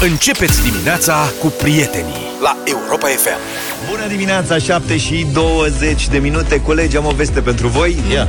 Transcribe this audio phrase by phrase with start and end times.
[0.00, 3.38] Începeți dimineața cu prietenii la Europa FM.
[3.90, 6.60] Bună dimineața, 7 și 20 de minute.
[6.60, 7.96] Colegi, am o veste pentru voi.
[8.12, 8.28] Ia.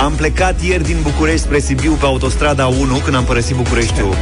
[0.00, 4.14] Am plecat ieri din București spre Sibiu pe autostrada 1 când am părăsit Bucureștiul.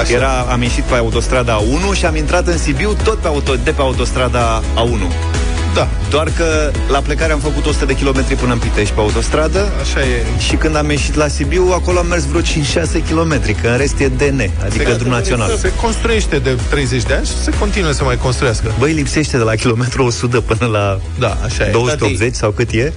[0.00, 0.12] Așa.
[0.12, 3.70] Era, am ieșit pe autostrada 1 și am intrat în Sibiu tot pe auto, de
[3.70, 5.12] pe autostrada A1.
[5.74, 9.72] Da, Doar că la plecare am făcut 100 de kilometri până în Pitești pe autostradă
[9.80, 10.24] așa e.
[10.38, 12.44] și când am ieșit la Sibiu, acolo am mers vreo 5-6
[13.10, 15.56] km, că în rest e DN, adică drum național.
[15.56, 18.74] Se construiește de 30 de ani și se continuă să mai construiască.
[18.78, 21.70] Băi, lipsește de la kilometru 100 până la Da, așa e.
[21.70, 22.92] 280 sau cât e?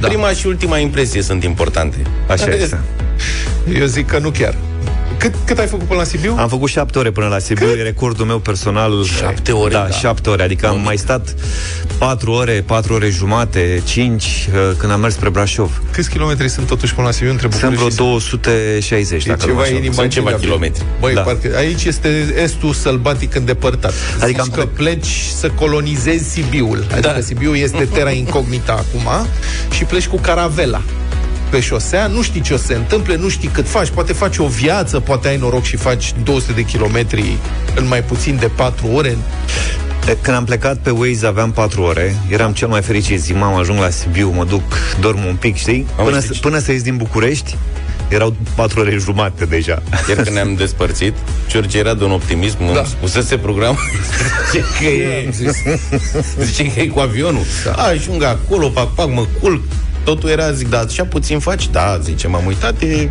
[0.00, 0.08] Da.
[0.08, 1.96] Prima și ultima impresie sunt importante.
[2.28, 2.80] Așa este.
[3.78, 4.54] Eu zic că nu chiar.
[5.26, 6.34] Cât, cât ai făcut până la Sibiu?
[6.38, 9.04] Am făcut șapte ore până la Sibiu, e recordul meu personal.
[9.04, 9.72] Șapte ore?
[9.72, 9.90] Da, Da.
[9.90, 10.42] șapte ore.
[10.42, 11.34] Adică am mai stat
[11.98, 15.82] patru ore, patru ore jumate, cinci, uh, când am mers spre Brașov.
[15.92, 19.40] Câți kilometri sunt totuși până la Sibiu între Sunt București vreo și 260, E dacă
[19.40, 19.76] nu ceva mă înșel.
[19.76, 20.10] inimaginabil.
[20.12, 20.82] Sunt ceva kilometri.
[21.00, 21.20] Băi, Da.
[21.20, 21.26] da.
[21.26, 23.92] parcă aici este estul sălbatic îndepărtat.
[24.20, 26.86] Adică Adică am că pleci să colonizezi Sibiul.
[26.92, 27.20] Adică Da.
[27.20, 29.26] Sibiu este terra incognita acum
[29.70, 30.82] și pleci cu caravela
[31.50, 34.36] pe șosea, nu știi ce o să se întâmple, nu știi cât faci, poate faci
[34.38, 37.36] o viață, poate ai noroc și faci 200 de kilometri
[37.74, 39.16] în mai puțin de 4 ore.
[40.04, 43.58] De- Când am plecat pe Waze aveam 4 ore Eram cel mai fericit Zic, mamă,
[43.58, 44.62] ajung la Sibiu, mă duc,
[45.00, 45.86] dorm un pic, știi?
[45.98, 46.34] Am Până, știi.
[46.34, 47.56] să, până să ies din București
[48.08, 51.14] Erau 4 ore jumate deja Iar când ne-am despărțit,
[51.48, 52.72] George era de un optimism, da.
[52.72, 52.78] Da.
[52.78, 53.78] îmi spusese program,
[54.50, 55.30] zice că e,
[56.40, 57.42] zice că e cu avionul.
[57.64, 57.72] Da.
[57.72, 59.62] Ajung acolo, pac, pac, mă culc,
[60.06, 61.68] totul era, zic, da, așa puțin faci?
[61.70, 63.08] Da, zice, m-am uitat, e...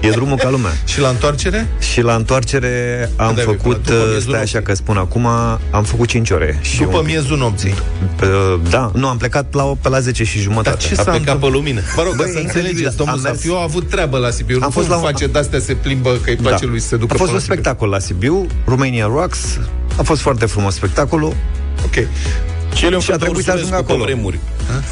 [0.00, 1.68] E drumul ca lumea Și la întoarcere?
[1.92, 3.82] Și la întoarcere am Când ai făcut, plecat?
[3.82, 4.62] După uh, miezul stai așa nopții?
[4.62, 5.26] că spun acum,
[5.70, 6.58] am făcut 5 ore.
[6.62, 7.74] Și După un- miezul nopții.
[8.22, 10.68] Uh, da, nu, am plecat la, pe la 10 și jumătate.
[10.68, 11.52] Dar ce A s-a plecat pe întâmplat?
[11.52, 11.80] lumină.
[11.96, 12.66] Mă rog, Băi, ca să incredibil.
[12.68, 14.54] înțelegeți, domnul Am mers- Zafiu a avut treabă la Sibiu.
[14.56, 16.86] Am nu fost cum la un- face de-astea, se plimbă, că îi place lui să
[16.88, 17.54] se ducă A fost până un la Sibiu.
[17.54, 19.38] spectacol la Sibiu, Romania Rocks,
[19.98, 21.32] a fost foarte frumos spectacolul.
[21.84, 21.94] Ok.
[22.74, 24.04] Și el Și a trebuit să ajung acolo.
[24.04, 24.38] Vremuri.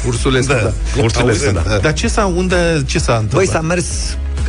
[0.07, 0.71] Ursulescu, da.
[1.01, 1.77] Ursulescu, Auzi, da.
[1.77, 3.43] Dar ce s-a, unde, ce s-a întâmplat?
[3.43, 3.85] Băi, s-a mers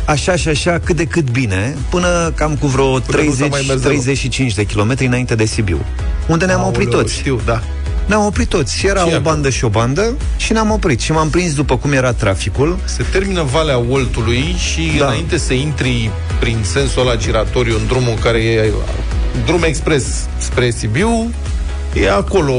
[0.05, 3.49] așa și așa, cât de cât bine, până cam cu vreo nu s-a mai 30,
[3.49, 3.81] mers deloc.
[3.81, 5.79] 35 de kilometri înainte de Sibiu.
[6.27, 7.13] Unde ne-am oprit Aoleu, toți.
[7.15, 7.61] Știu, da.
[8.05, 8.77] Ne-am oprit toți.
[8.77, 9.21] Și era Și o acolo.
[9.21, 10.99] bandă și o bandă și ne-am oprit.
[10.99, 12.77] Și m-am prins după cum era traficul.
[12.85, 15.03] Se termină Valea Oltului și Da.
[15.03, 15.09] da.
[15.09, 16.09] înainte să intri
[16.39, 18.71] prin sensul ăla giratoriu în drumul care e
[19.45, 20.05] drum expres
[20.37, 21.31] spre Sibiu,
[21.93, 22.53] e acolo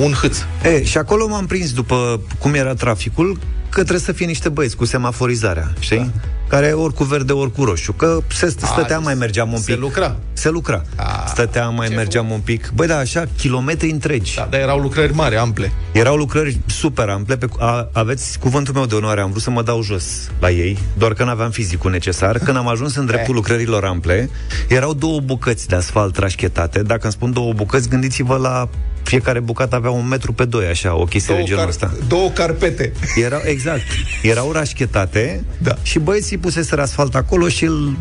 [0.00, 0.38] un hâț.
[0.64, 3.38] E, și acolo m-am prins după cum era traficul,
[3.68, 5.96] că trebuie să fie niște băieți cu semaforizarea, știi?
[5.96, 6.10] Da.
[6.50, 7.92] Care ori cu verde, ori cu roșu.
[7.92, 9.80] Că se stătea, mai mergeam un se pic.
[9.80, 10.16] lucra.
[10.32, 10.82] Se lucra.
[10.96, 12.70] A, stătea, mai ce mergeam un pic.
[12.74, 14.34] Băi, da, așa, kilometri întregi.
[14.34, 15.72] Da, dar erau lucrări mari, ample.
[15.92, 17.36] Erau lucrări super ample.
[17.36, 20.04] Pe, a, aveți cuvântul meu de onoare, am vrut să mă dau jos
[20.40, 22.38] la ei, doar că n-aveam fizicul necesar.
[22.38, 24.30] Când am ajuns în dreptul lucrărilor ample,
[24.68, 26.82] erau două bucăți de asfalt rașchetate.
[26.82, 28.68] Dacă îmi spun două bucăți, gândiți-vă la
[29.02, 31.92] fiecare bucată avea un metru pe doi, așa, o chestie de genul ăsta.
[32.08, 32.92] două carpete.
[33.16, 33.82] Erau, exact.
[34.22, 35.74] Erau rașchetate Da.
[35.82, 37.96] și băieții puseseră asfalt acolo și îl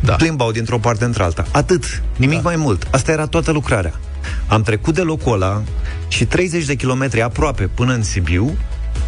[0.00, 0.14] Da.
[0.14, 1.44] plimbau dintr-o parte într-alta.
[1.50, 2.42] Atât, nimic da.
[2.42, 2.86] mai mult.
[2.90, 4.00] Asta era toată lucrarea.
[4.46, 5.62] Am trecut de locul ăla
[6.08, 8.56] și 30 de kilometri aproape până în Sibiu,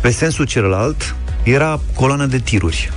[0.00, 2.90] pe sensul celălalt, era coloană de tiruri.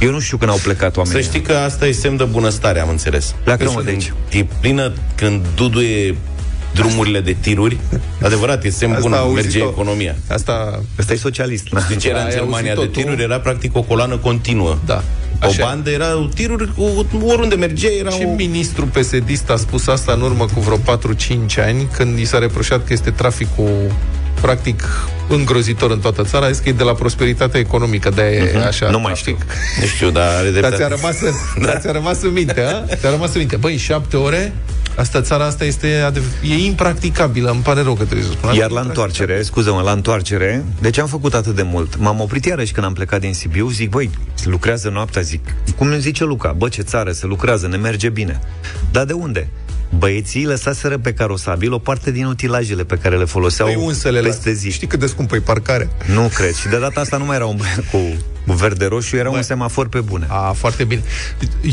[0.00, 1.22] Eu nu știu când au plecat Să oamenii.
[1.22, 3.34] știi că asta e semn de bunăstare, am înțeles.
[3.44, 4.12] Pleacă, Că mă, sunt- de aici.
[4.30, 6.16] E plină când duduie
[6.74, 7.76] drumurile de tiruri.
[8.22, 9.40] Adevărat, e semn Asta bun, a auzit-o.
[9.42, 10.16] merge economia.
[10.28, 10.82] Asta...
[10.98, 11.68] Ăsta e socialist.
[11.68, 11.80] Da.
[11.88, 13.00] Deci era Da, în ai Germania de auzit-o tu?
[13.00, 14.78] tiruri, era practic o coloană continuă.
[14.86, 15.02] Da.
[15.42, 15.64] O Așa e.
[15.64, 18.34] bandă era tiruri, cu, oriunde mergea era Și o...
[18.34, 22.84] ministrul PSD a spus asta în urmă cu vreo 4-5 ani, când i s-a reproșat
[22.86, 23.92] că este traficul
[24.40, 24.82] practic
[25.28, 28.90] îngrozitor în toată țara, a zis că e de la prosperitatea economică, de e așa.
[28.90, 29.46] Nu mai trafic.
[29.80, 30.76] Nu știu, dar are Dar dreptate.
[30.76, 31.32] ți-a rămas, în,
[31.66, 31.78] da.
[31.78, 32.94] ți-a rămas în minte, a?
[32.96, 33.56] Ți-a rămas în minte.
[33.56, 34.52] Băi, șapte ore,
[34.96, 38.60] asta, țara asta este adev- e impracticabilă, îmi pare rău că trebuie să spun asta.
[38.60, 41.98] Iar la întoarcere, scuză-mă, la întoarcere, de ce am făcut atât de mult?
[41.98, 45.54] M-am oprit iarăși când am plecat din Sibiu, zic, băi, se lucrează noaptea, zic.
[45.76, 48.40] Cum îmi zice Luca, bă, ce țară, se lucrează, ne merge bine.
[48.90, 49.48] Dar de unde?
[49.98, 54.52] Băieții lăsaseră pe carosabil o parte din utilajele pe care le foloseau Păi unsele peste
[54.52, 54.70] zi.
[54.70, 55.88] Știi cât de scumpă e parcarea?
[56.14, 56.54] Nu cred.
[56.54, 57.98] Și de data asta nu mai era un băiat cu,
[58.46, 60.26] cu verde roșu, era un semafor pe bune.
[60.28, 61.02] A, foarte bine.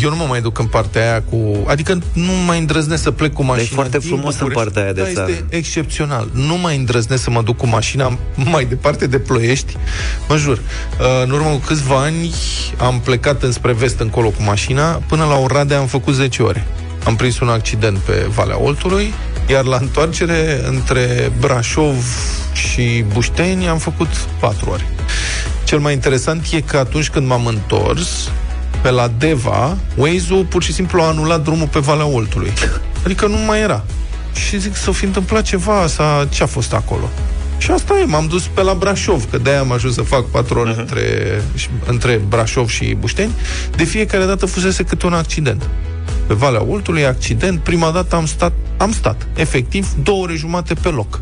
[0.01, 1.63] Eu nu mă mai duc în partea aia cu...
[1.68, 3.69] Adică nu mai îndrăznesc să plec cu mașina.
[3.74, 4.63] foarte din frumos în București.
[4.63, 5.31] partea aia de da, țară.
[5.31, 6.30] este excepțional.
[6.33, 9.77] Nu mai îndrăznesc să mă duc cu mașina mai departe de Ploiești.
[10.27, 10.57] Mă jur.
[10.57, 12.33] Uh, În urmă cu câțiva ani
[12.77, 14.92] am plecat înspre vest încolo cu mașina.
[15.07, 16.68] Până la Oradea am făcut 10 ore.
[17.04, 19.13] Am prins un accident pe Valea Oltului,
[19.50, 21.95] iar la întoarcere între Brașov
[22.54, 24.07] și Bușteni am făcut
[24.39, 24.88] 4 ore.
[25.69, 28.31] Cel mai interesant e că atunci când m-am întors,
[28.81, 32.54] pe la Deva, Waze-ul pur și simplu a anulat drumul pe Valea Oltului.
[33.06, 33.83] Adică nu mai era.
[34.33, 37.10] Și zic, s-a fi întâmplat ceva, sau ce a fost acolo?
[37.57, 40.74] Și asta e, m-am dus pe la Brașov, că de-aia am ajuns să fac patron
[40.74, 40.80] uh-huh.
[40.80, 41.42] între,
[41.86, 43.33] între Brașov și Bușteni.
[43.75, 45.69] De fiecare dată fusese câte un accident.
[46.27, 50.89] Pe Valea Oltului, accident, prima dată am stat, am stat, efectiv, două ore jumate pe
[50.89, 51.19] loc.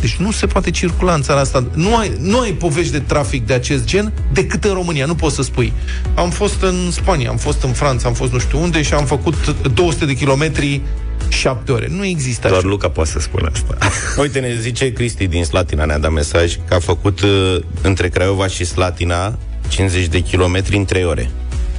[0.00, 1.66] Deci nu se poate circula în țara asta.
[1.74, 5.34] Nu ai, nu ai povești de trafic de acest gen decât în România, nu poți
[5.34, 5.72] să spui.
[6.14, 9.04] Am fost în Spania, am fost în Franța, am fost nu știu unde și am
[9.04, 10.80] făcut 200 de kilometri
[11.28, 11.88] șapte ore.
[11.90, 12.68] Nu există Doar așa.
[12.68, 13.76] Luca poate să spună asta.
[14.22, 18.46] Uite, ne zice Cristi din Slatina, ne-a dat mesaj că a făcut uh, între Craiova
[18.46, 19.38] și Slatina
[19.68, 21.30] 50 de kilometri în 3 ore.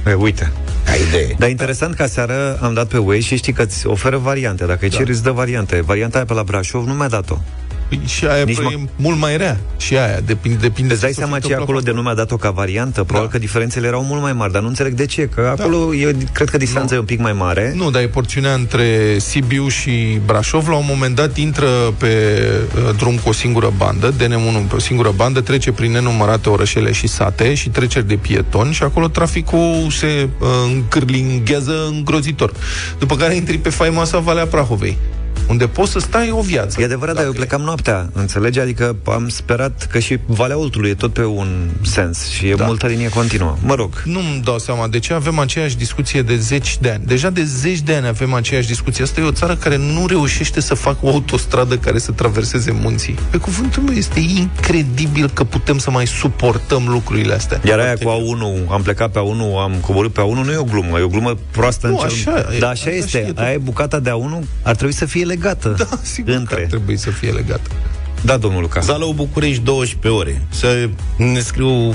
[0.06, 0.52] E, uite.
[0.90, 1.34] Ai idee.
[1.38, 4.64] Dar interesant că seară am dat pe Waze și știi că îți oferă variante.
[4.64, 4.96] Dacă îi Da.
[4.96, 5.80] ceri, îți dă variante.
[5.80, 7.38] Varianta aia pe la Brașov nu mi-a dat-o.
[7.88, 9.60] Păi Și aia Nici Nici mă- e mult mai rea.
[9.76, 12.00] Și aia, depinde, depinde Îți dai ce s-o seama fi ce e acolo întâmplat de
[12.00, 13.02] nu mi-a dat-o ca variantă?
[13.02, 13.32] Probabil Da.
[13.32, 15.28] că diferențele erau mult mai mari, dar nu înțeleg de ce.
[15.34, 17.72] Că acolo eu cred că distanța e un pic mai mare.
[17.76, 20.68] Nu, dar e porțiunea între Sibiu și Brașov.
[20.68, 21.66] La un moment dat intră
[21.98, 22.42] pe
[22.88, 26.92] uh, drum cu o singură bandă, DN1 pe o singură bandă, trece prin nenumărate orășele
[26.92, 32.52] și sate și treceri de pietoni și acolo traficul se uh, încârlinghează îngrozitor.
[32.98, 34.96] După care intri pe faimoasa Valea Prahovei,
[35.48, 36.80] unde poți să stai o viață.
[36.80, 37.46] E adevărat, dar eu Dacă e.
[37.46, 38.58] plecam noaptea, înțelegi?
[38.60, 42.64] Adică am sperat că și Valea Oltului e tot pe un sens și e Da.
[42.64, 43.56] multă linie continuă.
[43.62, 47.02] Mă rog, Nu-mi dau seama de ce avem aceeași discuție de zeci de ani.
[47.06, 49.02] Deja de zeci de ani avem aceeași discuție.
[49.04, 53.18] Asta e o țară care nu reușește să facă o autostradă care să traverseze munții.
[53.30, 57.60] Pe cuvântul meu, este incredibil că putem să mai suportăm lucrurile astea.
[57.64, 60.64] Iar aia cu A1, am plecat pe A1, am coborât pe A1, nu e o
[60.64, 62.32] glumă, e o glumă proastă Nu, în cel...
[62.34, 63.08] așa e, Da, așa așa este.
[63.08, 63.38] și e tot.
[63.38, 66.60] aia e bucata de A1, ar trebui să fie legată Da, sigur că între.
[66.60, 67.70] ar trebui să fie legată.
[68.20, 68.80] Da, domnul Luca.
[68.80, 70.42] Zalău București 12 ore.
[70.48, 71.94] Să ne scriu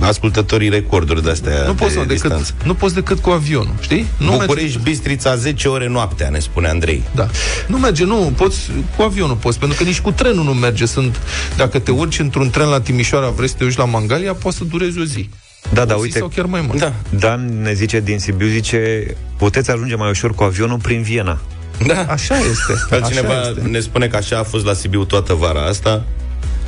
[0.00, 2.54] ascultătorii recorduri de astea Nu de poți, nu, decât, distanță.
[2.64, 4.06] nu poți decât cu avionul, știi?
[4.18, 7.02] Nu București, Bistrița, 10 ore noaptea, ne spune Andrei.
[7.14, 7.28] Da.
[7.66, 10.86] Nu merge, nu, poți, cu avionul poți, pentru că nici cu trenul nu merge.
[10.86, 11.20] Sunt,
[11.56, 14.64] dacă te urci într-un tren la Timișoara, vrei să te uiți la Mangalia, poate să
[14.64, 15.28] durezi o zi.
[15.72, 16.78] Da, da, o zi uite, sau chiar mai mult.
[16.78, 16.92] Da.
[17.18, 19.06] Dan ne zice din Sibiu, zice,
[19.36, 21.38] puteți ajunge mai ușor cu avionul prin Viena.
[21.86, 22.06] Da.
[22.08, 22.94] Așa este.
[22.94, 23.68] Altcineva așa este.
[23.68, 26.04] ne spune că așa a fost la Sibiu toată vara asta.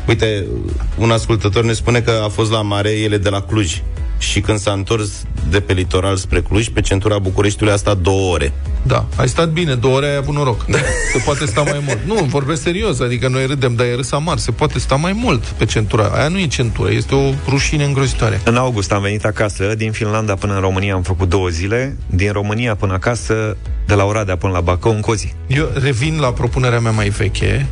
[0.08, 0.46] Uite,
[0.99, 3.82] un ascultător ne spune că a fost la mare, ele de la Cluj.
[4.19, 5.11] Și când s-a întors
[5.50, 8.53] de pe litoral spre Cluj, pe centura Bucureștiului a stat două ore.
[8.82, 10.65] Da, ai stat bine, două ore ai avut noroc.
[10.65, 10.79] Da.
[11.12, 11.99] Se poate sta mai mult.
[12.06, 14.38] Nu, vorbesc serios, adică noi râdem, dar e râs amar.
[14.38, 16.05] Se poate sta mai mult pe centura.
[16.05, 18.41] Aia nu e centură, este o rușine îngrozitoare.
[18.44, 22.32] În august am venit acasă, din Finlanda până în România am făcut două zile, din
[22.32, 23.56] România până acasă,
[23.87, 25.35] de la Oradea până la Bacău, în Cozi.
[25.47, 27.67] Eu revin la propunerea mea mai veche,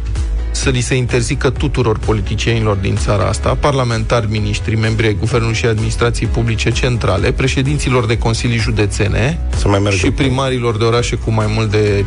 [0.57, 5.67] să li se interzică tuturor politicienilor din țara asta, parlamentari, miniștri, membri ai guvernului și
[5.67, 11.31] administrației publice centrale, președinților de consilii județene Să mai meargă și primarilor de orașe cu
[11.31, 12.05] mai mult de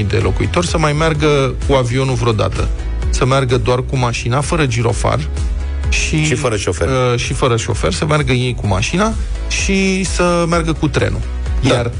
[0.00, 2.68] 50.000 de locuitori să mai meargă cu avionul vreodată.
[3.10, 5.18] Să meargă doar cu mașina, fără girofar,
[5.88, 6.88] și, Și fără șofer.
[6.88, 9.14] Uh, și fără șofer, să meargă ei cu mașina
[9.48, 11.20] și să meargă cu trenul.
[11.62, 11.90] Da.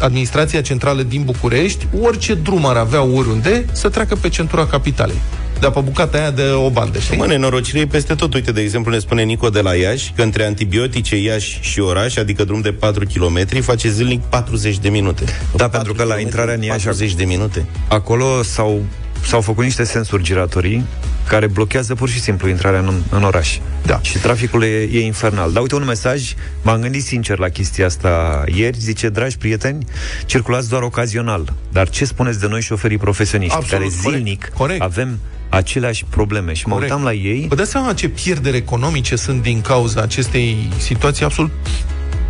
[0.00, 5.20] Iar administrația centrală din București, orice drum ar avea oriunde, să treacă pe centura capitalei.
[5.60, 7.16] Dar pe bucata aia de o bandă, știi?
[7.16, 8.34] Mă, nenorocire e peste tot.
[8.34, 12.16] Uite, de exemplu, ne spune Nico de la Iași că între antibiotice Iași și oraș,
[12.16, 15.24] adică drum de 4 km, face zilnic 40 de minute.
[15.56, 17.66] Da, pentru că la intrarea în Iași 40 de minute.
[17.88, 18.82] Acolo s-au,
[19.26, 20.84] s-au făcut niște sensuri giratorii
[21.28, 23.58] care blochează pur și simplu intrarea în, în oraș.
[23.86, 24.00] Da.
[24.02, 25.52] Și traficul e, e infernal.
[25.52, 29.84] Dar uite un mesaj, m-am gândit sincer la chestia asta ieri, zice, dragi prieteni,
[30.26, 31.52] circulați doar ocazional.
[31.72, 34.80] Dar ce spuneți de noi șoferii profesioniști, Absolut, care corect, zilnic corect.
[34.82, 36.52] avem aceleași probleme.
[36.52, 36.90] Și mă Corect.
[36.92, 41.50] uitam la ei, Vă dați seama ce pierderi economice sunt din cauza acestei situații absolut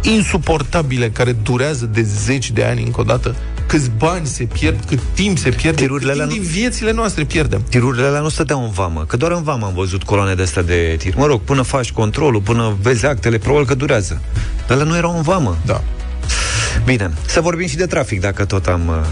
[0.02, 3.36] insuportabile care durează de zeci de ani încă o dată?
[3.70, 7.24] Câți bani se pierd, cât timp se pierde, Tirurile cât timp alea din viețile noastre
[7.24, 7.62] pierdem.
[7.68, 10.62] tirurile alea nu stăteau în vamă, că doar în vamă am văzut coloane de astea
[10.62, 11.14] de tir.
[11.16, 14.20] Mă rog, până faci controlul, până vezi actele, probabil că durează.
[14.66, 15.56] Dar alea nu erau în vamă.
[15.66, 15.82] Da.
[16.84, 19.06] Bine, să vorbim și de trafic, dacă tot am...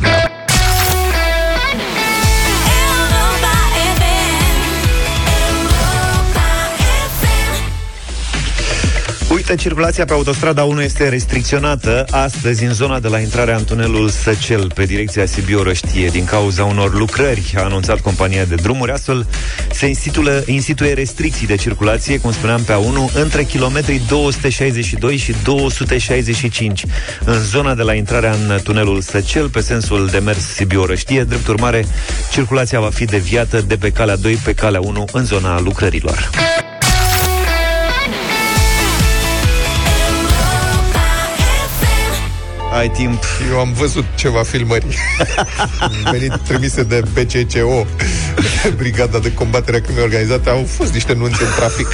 [9.48, 14.08] Uite, circulația pe autostrada 1 este restricționată astăzi în zona de la intrarea în tunelul
[14.08, 18.92] Săcel, pe direcția Sibiu-Răștie, din cauza unor lucrări, a anunțat compania de drumuri.
[18.92, 19.26] Astfel,
[19.72, 26.84] se instituie, instituie restricții de circulație, cum spuneam, pe A1, între kilometrii 262 și 265,
[27.24, 31.24] în zona de la intrarea în tunelul Săcel, pe sensul de mers Sibiu-Răștie.
[31.24, 31.86] Drept urmare,
[32.30, 36.30] circulația va fi deviată de pe calea 2 pe calea 1 în zona lucrărilor.
[42.78, 43.22] Ai timp.
[43.50, 44.86] Eu am văzut ceva filmări
[45.80, 47.86] Am venit trimise de BCCO
[48.76, 51.88] Brigada de combatere a crimei organizate Au fost niște nunți în trafic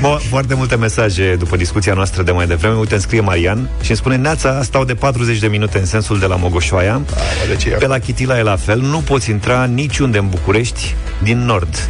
[0.00, 2.74] Mo- foarte multe mesaje după discuția noastră de mai devreme.
[2.76, 6.18] Uite, îmi scrie Marian și îmi spune Neața, stau de 40 de minute în sensul
[6.18, 7.00] de la Mogoșoaia.
[7.48, 10.94] de ce e Pe la Chitila e la fel, nu poți intra niciunde în București
[11.22, 11.88] din nord.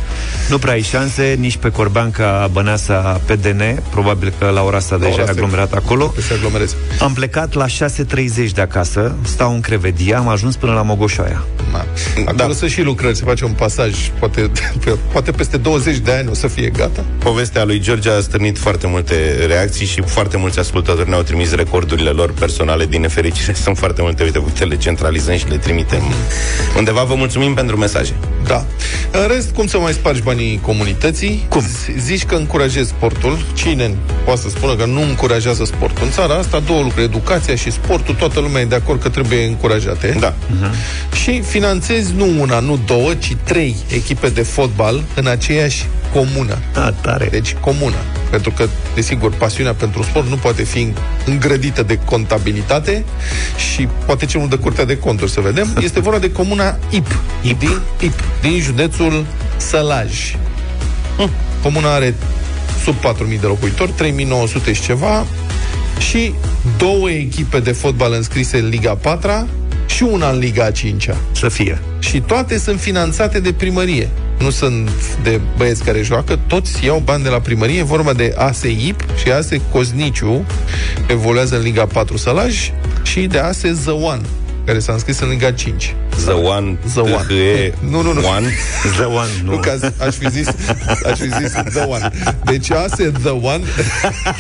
[0.48, 5.10] Nu prea ai șanse nici pe Corbeanca, Băneasa, PDN, probabil că la ora asta deja
[5.10, 6.12] e ora asta e- aglomerat acolo.
[6.16, 10.72] Să se aglomereze Am plecat la 6.30 de acasă, stau în Crevedia, am ajuns până
[10.72, 11.44] la Mogoșoaia.
[11.72, 11.84] Na.
[12.26, 12.54] Acolo Da.
[12.54, 14.50] să și lucrări, se face un pasaj Poate,
[15.12, 18.86] poate peste 20 de ani o să fie gata Povestea lui George a stârnit foarte
[18.86, 23.52] multe reacții și foarte mulți ascultători ne-au trimis recordurile lor personale din nefericire.
[23.64, 26.02] Sunt foarte multe, uite, uite, le centralizăm și le trimitem
[26.76, 27.02] undeva.
[27.02, 28.12] Vă mulțumim pentru mesaje.
[28.46, 28.64] Da.
[29.12, 31.46] În rest, cum să mai spargi banii comunității?
[31.48, 31.62] Cum?
[31.62, 33.38] Z- Zici că încurajezi sportul.
[33.54, 36.04] Cine poate să spună că nu încurajează sportul?
[36.04, 39.44] În țara asta, două lucruri, educația și sportul, toată lumea e de acord că trebuie
[39.44, 40.16] încurajate.
[40.20, 40.34] Da.
[41.22, 46.58] Și finanțezi nu una, nu două, ci trei echipe de fotbal în aceeași comună.
[46.74, 47.28] A, tare.
[47.30, 47.96] Deci comună.
[48.30, 50.92] Pentru că, desigur, pasiunea pentru sport nu poate fi
[51.26, 53.04] îngrădită de contabilitate
[53.72, 55.76] și poate cel mult de curtea de conturi, să vedem.
[55.82, 57.58] Este vorba de comuna IP, IP.
[57.58, 60.36] Din, IP, din județul Sălaj.
[61.62, 62.14] Comuna are
[62.84, 65.26] sub 4.000 de locuitori, 3.900 și ceva
[65.98, 66.34] și
[66.78, 69.48] două echipe de fotbal înscrise în Liga 4
[69.86, 71.78] și una în Liga 5 Să fie.
[71.98, 74.08] și toate sunt finanțate de primărie.
[74.38, 74.90] Nu sunt
[75.22, 79.00] de băieți care joacă, toți iau bani de la primărie, e vorba de ASE IP
[79.22, 80.44] și ASE Cozniciu,
[81.08, 82.70] evoluează în Liga 4 Sălaj,
[83.02, 84.20] și de ASE Zăoan,
[84.64, 85.94] care s-a înscris în Liga 5.
[86.24, 87.34] The One, The One.
[87.34, 88.20] E Nu, nu, nu.
[88.36, 88.48] One.
[88.96, 89.50] The One, nu.
[89.50, 90.46] Nu, că aș- aș fi zis,
[91.06, 92.10] aș fi zis The One.
[92.44, 93.62] Deci ASE The One.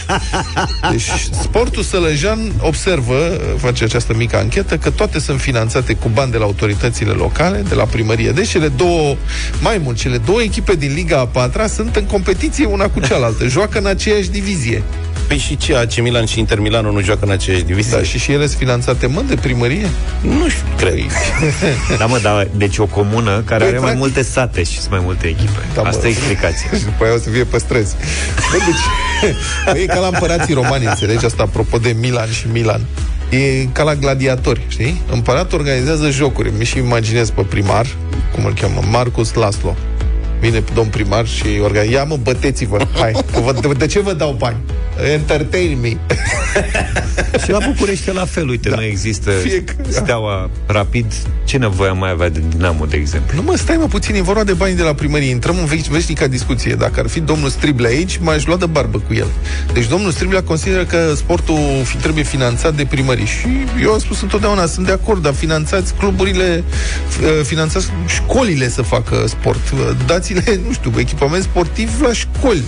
[0.90, 1.08] Deci
[1.42, 6.44] sportul sălăjan observă, face această mică anchetă, că toate sunt finanțate cu bani de la
[6.44, 8.30] autoritățile locale, de la primărie.
[8.30, 9.16] Deci cele două,
[9.60, 13.46] mai mult, cele două echipe din Liga a patra sunt în competiție una cu cealaltă.
[13.46, 14.82] Joacă în aceeași divizie.
[15.28, 17.96] Păi și ce, AC Milan și Inter Milano nu joacă în aceeași divizie?
[17.96, 19.86] Da, și și ele sunt finanțate, mă, de primărie?
[20.20, 20.94] Nu știu, cred.
[21.98, 24.90] Da, mă, da, deci o comună care Păi, are mai practic- multe sate și sunt
[24.90, 25.58] mai multe echipe.
[25.74, 25.88] Da, mă.
[25.88, 26.68] Asta e explicația.
[26.78, 27.94] Și după aia o să fie pe străzi.
[28.50, 29.34] Bă, deci,
[29.72, 31.24] bă, e ca la împărații romani, înțelegi?
[31.24, 32.80] Asta apropo de Milan și Milan.
[33.30, 35.02] E ca la gladiatori, știi?
[35.10, 36.52] Împăratul organizează jocuri.
[36.58, 37.86] Mi și imaginez pe primar,
[38.34, 39.76] cum îl cheamă, Marcus Laslo.
[40.40, 41.90] Vine domn primar și organizează.
[41.90, 43.12] Ia mă, băteți-vă, hai.
[43.12, 44.56] Că vă, de, de ce vă dau bani?
[45.12, 45.96] Entertain me.
[47.44, 48.74] Și la București e la fel, uite, Da.
[48.76, 51.12] nu există Fiecare- steaua rapid.
[51.44, 53.36] Ce nevoie am mai avea de Dinamo, de exemplu?
[53.36, 55.30] Nu mă, stai mă puțin, e vorba de bani de la primărie.
[55.30, 56.74] Intrăm în veș- veșnica discuție.
[56.74, 59.26] Dacă ar fi domnul Strible aici, m-aș lua de barbă cu el.
[59.72, 63.26] Deci domnul Strible consideră că sportul fi, trebuie finanțat de primării.
[63.26, 63.46] Și
[63.82, 68.82] eu am spus întotdeauna, sunt de acord, dar finanțați cluburile, f- uh, finanțați școlile să
[68.82, 69.60] facă sport.
[69.72, 72.62] Uh, Dați-le, nu știu, echipament sportiv la școli,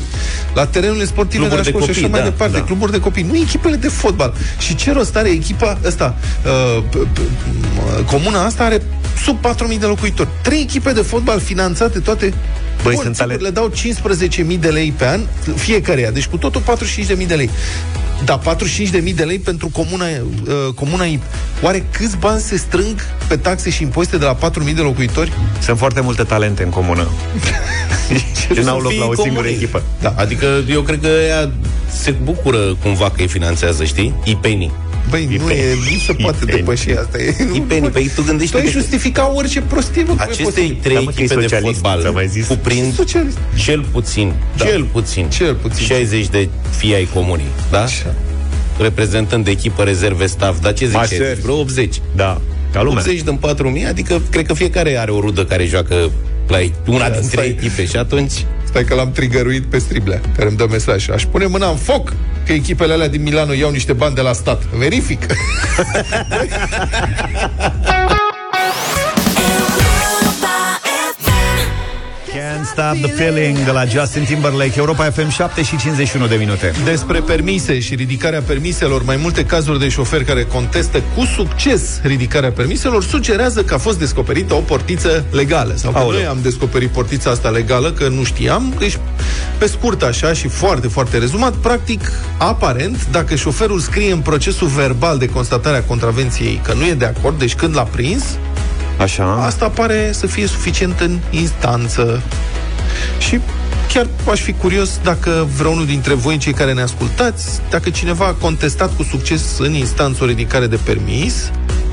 [0.55, 2.57] la terenurile sportive Cluburi de de la școli și așa copii, mai da, departe.
[2.59, 2.65] da.
[2.65, 4.35] Cluburi de copii, nu echipele de fotbal.
[4.59, 6.15] Și ce rost are echipa ăsta?
[6.45, 8.83] Uh, p- p- m- comuna asta are
[9.25, 10.29] sub 4.000 de locuitori.
[10.43, 12.35] Trei echipe de fotbal finanțate toate
[12.83, 13.73] Băi, Bun, sunt sigur, ale- le dau
[14.49, 15.21] 15.000 de lei pe an
[15.55, 17.51] fiecăreia, deci cu totul 45.000 de lei.
[18.25, 21.23] Da, 45.000 de lei pentru comuna, uh, comuna IP.
[21.63, 22.95] Oare câți bani se strâng
[23.29, 25.33] pe taxe și impozite de la 4.000 de locuitori?
[25.61, 27.09] Sunt foarte multe talente în comună.
[28.55, 29.55] și n-au loc fii la o singură comuni.
[29.55, 29.83] echipă.
[30.01, 30.15] Da.
[30.17, 31.51] Adică eu cred că ea
[31.91, 34.15] se bucură cumva că îi finanțează, știi?
[34.25, 34.73] Ipenii.
[35.11, 35.61] Băi, nu, Ipeni.
[35.61, 36.59] e, nu se poate Ipeni.
[36.59, 37.19] depăși asta.
[37.23, 40.43] E, nu- Ipenii, păi tu Tu gândește ai justifica orice prostie, bă, cum e Aceste
[40.43, 40.79] posibil?
[40.83, 42.47] trei Da, mă, că e echipe de socialist, ți-am fotbal mai zis.
[42.47, 43.39] cuprind Socialist.
[43.65, 44.65] cel puțin, Da.
[44.65, 45.87] cel puțin, Cel puțin.
[45.87, 47.83] 60 de fii ai comunii, da?
[47.83, 48.15] Așa.
[48.81, 50.95] Reprezentând de echipă rezerve staff, dar ce zici?
[50.95, 51.41] Mașeri.
[51.41, 52.01] Vreo 80.
[52.17, 52.41] Da,
[52.73, 53.03] ca lumea.
[53.07, 56.11] 80 din 4.000, adică cred că fiecare are o rudă care joacă
[56.49, 57.47] la una dintre stai.
[57.59, 58.33] echipe și atunci
[58.77, 61.09] Stai că l-am trigăruit pe Striblea, care îmi dă mesaj.
[61.09, 62.13] Aș pune mâna în foc
[62.47, 64.65] că echipele alea din Milano iau niște bani de la stat.
[64.65, 65.27] Verific.
[72.77, 76.73] stop the feeling de la Justin Timberlake, Europa FM 7 și 51 de minute.
[76.85, 82.51] Despre permise și ridicarea permiselor, mai multe cazuri de șoferi care contestă cu succes ridicarea
[82.51, 85.75] permiselor sugerează că a fost descoperită o portiță legală.
[85.77, 86.19] Sau că Aoleu.
[86.19, 88.75] noi am descoperit portița asta legală, că nu știam.
[88.79, 88.99] Deci,
[89.59, 95.19] pe scurt așa și foarte, foarte rezumat, practic, aparent, dacă șoferul scrie în procesul verbal
[95.19, 98.25] de constatare a contravenției că nu e de acord, deci când l-a prins,
[98.99, 99.45] Așa.
[99.45, 102.23] Asta pare să fie suficient în instanță.
[103.19, 103.41] Și
[103.93, 108.33] chiar aș fi curios dacă vreunul dintre voi, cei care ne ascultați, dacă cineva a
[108.33, 111.51] contestat cu succes în instanță o ridicare de permis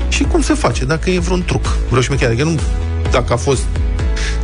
[0.08, 1.76] și cum se face, dacă e vreun truc.
[1.86, 2.60] Vreau și chiar, adică nu
[3.10, 3.62] dacă a fost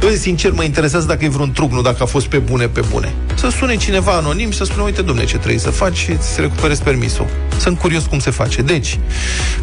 [0.00, 2.82] Dom'le, sincer, mă interesează dacă e vreun truc, nu dacă a fost pe bune, pe
[2.90, 3.14] bune.
[3.34, 6.40] Să sune cineva anonim și să spună, uite, domne, ce trebuie să faci și să
[6.40, 7.26] recuperezi permisul.
[7.58, 8.62] Sunt curios cum se face.
[8.62, 8.98] Deci,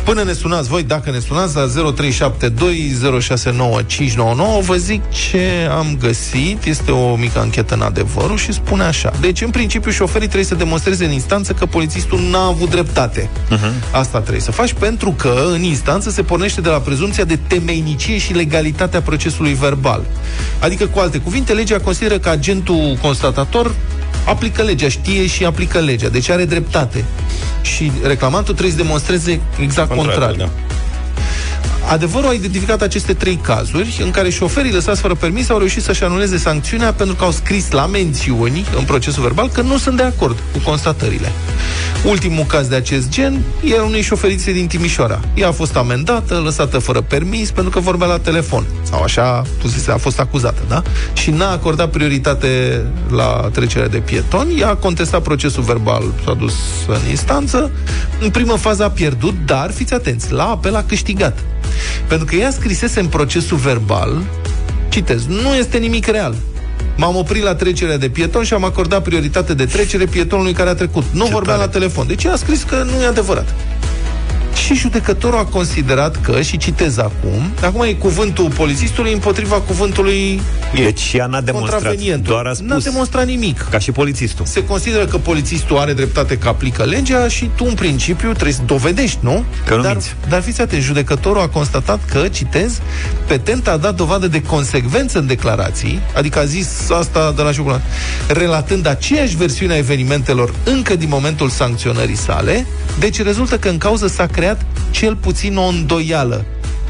[0.04, 2.00] până ne sunați voi, dacă ne sunați la 0372069599,
[4.62, 6.66] vă zic ce am găsit.
[6.66, 9.12] Este o mică anchetă în adevărul și spune așa.
[9.20, 13.30] Deci, în principiu, șoferii trebuie să demonstreze în instanță că polițistul n-a avut dreptate.
[13.30, 13.92] Uh-huh.
[13.92, 18.18] Asta trebuie să faci pentru că în instanță se pornește de la prezumția de temeinicie
[18.18, 20.06] și legalitatea procesului verbal.
[20.60, 23.76] Adică, cu alte cuvinte, legea consideră că agentul constatator
[24.26, 27.06] aplică legea, știe și aplică legea, deci are dreptate.
[27.62, 30.38] Și reclamantul trebuie să demonstreze exact Contrariu, contrariu.
[30.38, 30.67] da.
[31.90, 36.04] Adevărul a identificat aceste trei cazuri în care șoferii lăsați fără permis au reușit să-și
[36.04, 40.04] anuleze sancțiunea pentru că au scris la mențiuni în procesul verbal că nu sunt de
[40.04, 41.32] acord cu constatările.
[42.06, 45.20] Ultimul caz de acest gen era unei șoferițe din Timișoara.
[45.34, 48.66] Ea a fost amendată, lăsată fără permis pentru că vorbea la telefon.
[48.84, 50.82] Sau așa pusese, a fost acuzată, da?
[51.14, 54.60] Și n-a acordat prioritate la trecerea de pietoni.
[54.60, 56.54] Ea a contestat procesul verbal, s-a dus
[56.88, 57.72] în instanță.
[58.22, 61.40] În primă fază a pierdut, dar fiți atenți, la apel a câștigat.
[62.08, 64.24] Pentru că ea scrisese în procesul verbal,
[64.90, 66.36] citez, nu este nimic real.
[66.96, 70.74] M-am oprit la trecerea de pieton și am acordat prioritate de trecere pietonului care a
[70.76, 71.04] trecut.
[71.12, 71.66] Nu Ce vorbea tare.
[71.66, 72.08] la telefon.
[72.08, 73.56] Deci ea a scris că nu e adevărat.
[74.66, 80.42] Și judecătorul a considerat că, și citez acum, acum e cuvântul polițistului împotriva cuvântului
[80.74, 82.30] Deci ea n-a demonstrat, contravenientului.
[82.30, 84.46] doar a N-a spus, demonstrat nimic ca și polițistul.
[84.46, 88.62] se consideră că polițistul are dreptate că aplică legea și tu, în principiu, trebuie să
[88.66, 89.44] dovedești, nu?
[89.66, 90.16] Că nu dar, minți.
[90.30, 92.80] dar fiți atenți, judecătorul a constatat că, citez,
[93.28, 97.82] petenta a dat dovadă de consecvență în declarații, adică a zis asta de la șocolat,
[98.28, 102.66] relatând aceeași versiune a evenimentelor încă din momentul sancționării sale,
[103.00, 106.46] deci rezultă că în cauză s-a creat cel puțin o îndoială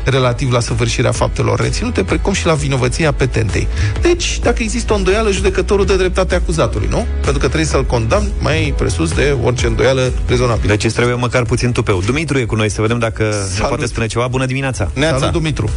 [0.10, 3.68] relativ la săvârșirea faptelor reținute, precum și la vinovăția petentei.
[4.02, 7.06] Deci, dacă există o îndoială, judecătorul dă dreptate acuzatului, nu?
[7.12, 10.72] Pentru că trebuie să-l condamn mai presus de orice îndoială rezonabilă.
[10.72, 12.02] Deci îți trebuie măcar puțin tupeu.
[12.06, 13.68] Dumitru e cu noi, să vedem dacă ne Salut.
[13.68, 14.28] poate spune ceva.
[14.28, 14.92] Bună dimineața!
[14.96, 15.18] Neața.
[15.18, 15.70] Salut, Dumitru.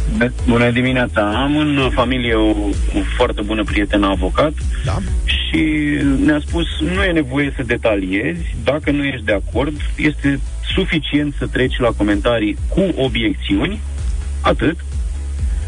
[0.47, 1.21] Bună dimineața!
[1.35, 4.51] Am în familie o, o foarte bună prietenă avocat
[4.85, 4.97] Da.
[5.23, 5.63] și
[6.25, 6.65] ne-a spus
[6.95, 10.39] nu e nevoie să detaliezi, dacă nu ești de acord, este
[10.75, 13.81] suficient să treci la comentarii cu obiecțiuni,
[14.41, 14.75] atât,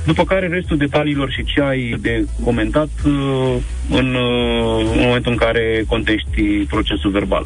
[0.06, 3.56] după care restul detaliilor și ce ai de comentat uh,
[3.90, 7.46] în, uh, în momentul în care contești procesul verbal.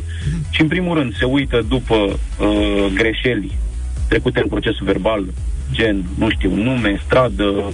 [0.49, 3.57] Și în primul rând se uită după uh, greșeli
[4.07, 5.25] trecute în procesul verbal,
[5.71, 7.73] gen, nu știu, nume, stradă,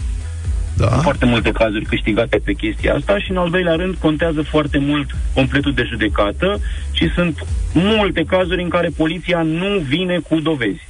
[0.78, 0.88] Da.
[0.88, 5.10] foarte multe cazuri câștigate pe chestia asta și în al doilea rând contează foarte mult
[5.34, 6.60] completul de judecată
[6.92, 10.88] și sunt multe cazuri în care poliția nu vine cu dovezi.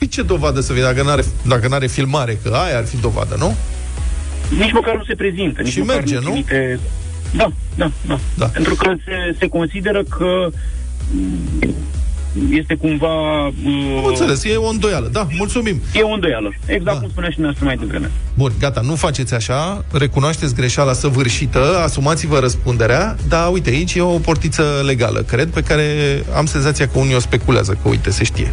[0.00, 2.38] Păi ce dovadă să vii dacă n-are, dacă n-are filmare?
[2.42, 3.56] Că aia ar fi dovadă, nu?
[4.58, 5.62] Nici măcar nu se prezintă.
[5.62, 6.20] Nici Și măcar merge, nu?
[6.20, 6.80] trimite...
[7.36, 8.46] Da, da, da, Da.
[8.46, 10.48] Pentru că se, se consideră că
[11.10, 11.74] mm,
[12.50, 13.44] este cumva...
[13.44, 15.08] Am Uh, înțeles, e o îndoială.
[15.12, 15.80] Da, mulțumim.
[15.94, 16.52] e o îndoială.
[16.66, 17.00] Exact Da.
[17.00, 18.10] cum spunea și noastră mai devreme.
[18.34, 24.18] Bun, gata, nu faceți așa, recunoașteți greșeala săvârșită, asumați-vă răspunderea, dar uite, aici e o
[24.18, 25.84] portiță legală, cred, pe care
[26.36, 28.52] am senzația că unii o speculează, că uite, se știe.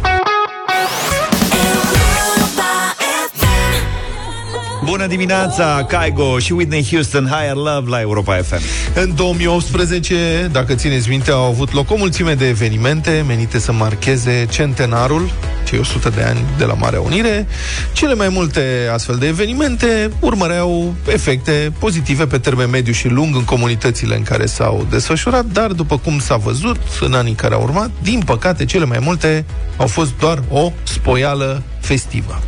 [4.88, 8.60] Bună dimineața, Caigo și Whitney Houston, Higher Love la Europa FM.
[8.94, 14.46] În 2018, dacă țineți minte, au avut loc o mulțime de evenimente menite să marcheze
[14.50, 15.30] centenarul,
[15.66, 17.46] cei 100 de ani de la Marea Unire.
[17.92, 23.44] Cele mai multe astfel de evenimente urmăreau efecte pozitive pe termen mediu și lung în
[23.44, 27.90] comunitățile în care s-au desfășurat, dar după cum s-a văzut în anii care au urmat,
[28.02, 29.44] din păcate, cele mai multe
[29.76, 32.42] au fost doar o spoială festivă.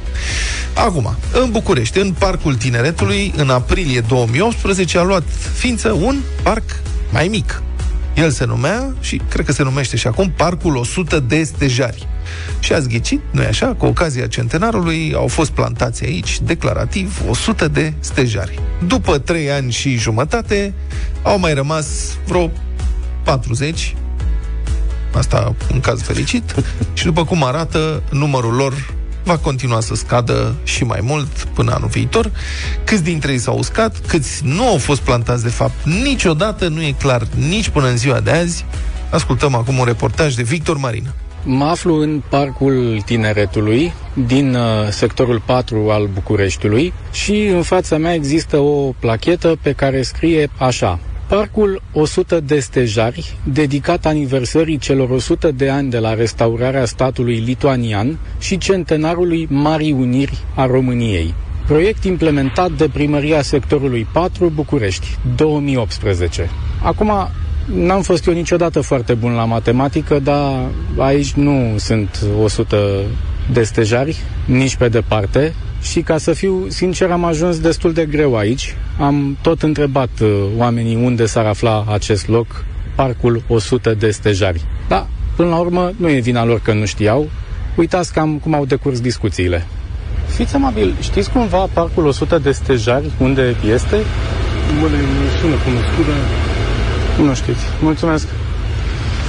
[0.74, 5.22] Acum, în București, în Parcul Tineretului, în aprilie 2018, a luat
[5.54, 6.62] ființă un parc
[7.12, 7.62] mai mic.
[8.14, 12.08] El se numea, și cred că se numește și acum, Parcul 100 de Stejari.
[12.58, 13.66] Și ați ghicit, nu-i așa?
[13.66, 18.58] Cu ocazia centenarului au fost plantați aici, declarativ, 100 de stejari.
[18.86, 20.74] După 3 ani și jumătate,
[21.22, 21.86] au mai rămas
[22.26, 22.50] vreo
[23.24, 23.94] 40
[25.14, 26.54] Asta un caz fericit.
[26.92, 31.88] și după cum arată, numărul lor va continua să scadă și mai mult până anul
[31.88, 32.30] viitor.
[32.84, 36.94] Câți dintre ei s-au uscat, câți nu au fost plantați de fapt niciodată, nu e
[36.98, 38.64] clar nici până în ziua de azi.
[39.10, 41.14] Ascultăm acum un reportaj de Victor Marina.
[41.44, 43.92] Mă aflu în Parcul Tineretului,
[44.26, 50.02] din uh, sectorul 4 al Bucureștiului și în fața mea există o plachetă pe care
[50.02, 50.98] scrie așa.
[51.30, 58.18] Parcul 100 de stejari, dedicat aniversării celor 100 de ani de la restaurarea statului lituanian
[58.38, 61.34] și centenarului Marii Uniri a României.
[61.66, 66.50] Proiect implementat de primăria sectorului 4 București, 2018.
[66.82, 67.12] Acum,
[67.74, 70.64] N-am fost eu niciodată foarte bun la matematică, dar
[70.98, 72.76] aici nu sunt 100
[73.52, 75.54] de stejari, nici pe departe.
[75.82, 78.74] Și ca să fiu sincer, am ajuns destul de greu aici.
[78.98, 82.64] Am tot întrebat uh, oamenii unde s-ar afla acest loc,
[82.94, 84.64] parcul 100 de stejari.
[84.88, 87.30] Da, până la urmă, nu e vina lor că nu știau.
[87.76, 89.66] Uitați cam cum au decurs discuțiile.
[90.26, 93.96] Fiți amabil, știți cumva parcul 100 de stejari unde este?
[94.80, 94.86] Mă,
[95.40, 97.62] sună cunoscut, dar nu știți.
[97.80, 98.26] Mulțumesc.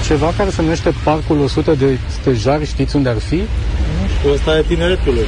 [0.05, 3.35] Ceva care se numește Parcul 100 de stejari, știți unde ar fi?
[3.35, 5.25] Nu știu, ăsta e tineretului.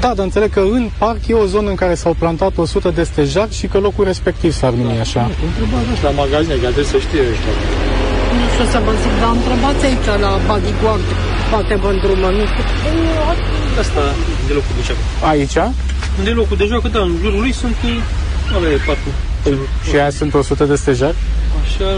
[0.00, 3.02] Da, dar înțeleg că în parc e o zonă în care s-au plantat 100 de
[3.02, 5.20] stejari și că locul respectiv s-ar numi da, așa.
[5.20, 7.54] Nu, întrebați ăștia, magazine, că trebuie să știe ăștia.
[8.38, 11.06] Nu știu să vă zic, dar întrebați aici la bodyguard,
[11.50, 12.64] poate vă îndrumă, nu știu.
[13.82, 14.02] Asta
[14.46, 15.02] de locul de joacă.
[15.30, 15.58] Aici?
[16.18, 17.76] Unde e locul de joacă, da, în jurul lui sunt,
[18.56, 19.12] ăla e parcul.
[19.86, 21.18] Și aia sunt 100 de stejari?
[21.62, 21.88] Așa,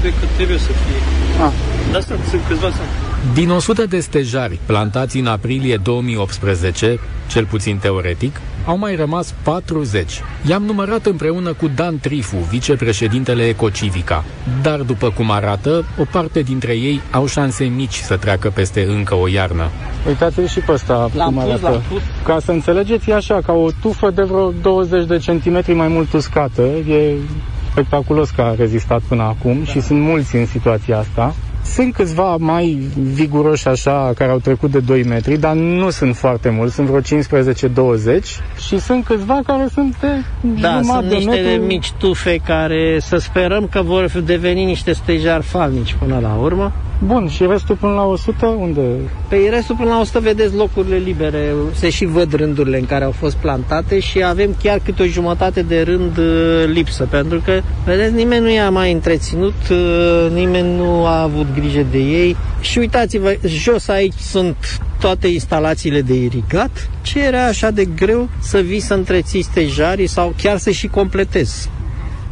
[0.00, 1.00] cred că trebuie să fie.
[1.46, 1.52] Ah.
[1.92, 2.90] Dar sunt, sunt câțiva sunt.
[3.32, 10.20] Din 100 de stejari plantați în aprilie 2018, cel puțin teoretic, au mai rămas 40.
[10.48, 14.24] I-am numărat împreună cu Dan Trifu, vicepreședintele Ecocivica.
[14.62, 19.14] Dar după cum arată, o parte dintre ei au șanse mici să treacă peste încă
[19.14, 19.70] o iarnă.
[20.06, 21.68] Uitați-l și pe ăsta L-am cum pus, arată.
[21.68, 22.00] l-am pus.
[22.24, 26.12] Ca să înțelegeți, e așa, ca o tufă de vreo 20 de centimetri mai mult
[26.12, 26.62] uscată.
[26.62, 27.14] E
[27.70, 29.70] spectaculos că a rezistat până acum da.
[29.70, 31.34] și sunt mulți în situația asta.
[31.64, 32.78] Sunt câțiva mai
[33.14, 37.00] viguroși așa, care au trecut de 2 metri, dar nu sunt foarte mulți, sunt vreo
[37.00, 38.22] 15-20
[38.66, 40.06] și sunt câțiva care sunt de
[40.60, 41.64] Da, jumătate sunt de niște metru.
[41.64, 46.72] mici tufe care să sperăm că vor deveni niște stejari falnici până la urmă.
[47.06, 48.80] Bun, și restul până la 100, unde?
[49.28, 53.10] Pe restul până la 100 vedeți locurile libere, se și văd rândurile în care au
[53.10, 56.24] fost plantate și avem chiar câte o jumătate de rând uh,
[56.72, 61.86] lipsă, pentru că, vedeți, nimeni nu i-a mai întreținut, uh, nimeni nu a avut grijă
[61.90, 64.56] de ei și uitați-vă, jos aici sunt
[65.00, 70.34] toate instalațiile de irigat, ce era așa de greu să vii să întreții stejarii sau
[70.42, 71.68] chiar să și completezi.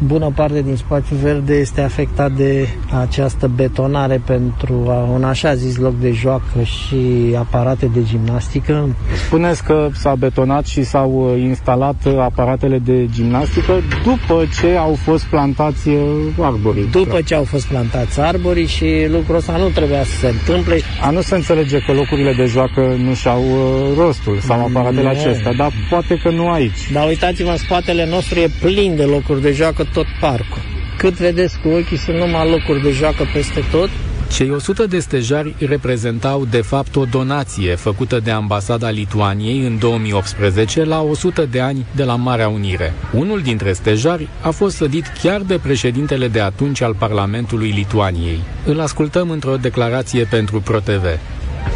[0.06, 2.68] Bună parte din spațiul verde este afectat de
[3.00, 6.96] această betonare pentru a- un așa zis loc de joacă și
[7.38, 8.88] aparate de gimnastică.
[9.26, 13.72] Spuneți că s-a betonat și s-au uh, instalat uh, aparatele de gimnastică
[14.04, 15.96] după ce au fost plantați uh,
[16.40, 16.88] arborii.
[16.90, 20.78] După ce au fost plantați arborii și lucrul ăsta nu trebuia să se întâmple.
[21.02, 25.08] A nu se înțelege că locurile de joacă nu și-au uh, rostul sau aparatele Nu.
[25.08, 26.90] acestea, dar poate că nu aici.
[26.92, 30.62] Dar uitați-vă, în spatele nostru e plin de locuri de joacă tot parcul.
[30.98, 33.90] Cât vedeți cu ochii sunt numai locuri de joacă peste tot.
[34.32, 40.84] Cei 100 de stejari reprezentau de fapt o donație făcută de ambasada Lituaniei în 2018
[40.84, 42.92] la 100 de ani de la Marea Unire.
[43.12, 48.40] Unul dintre stejari a fost sădit chiar de președintele de atunci al Parlamentului Lituaniei.
[48.64, 51.04] Îl ascultăm într-o declarație pentru ProTV.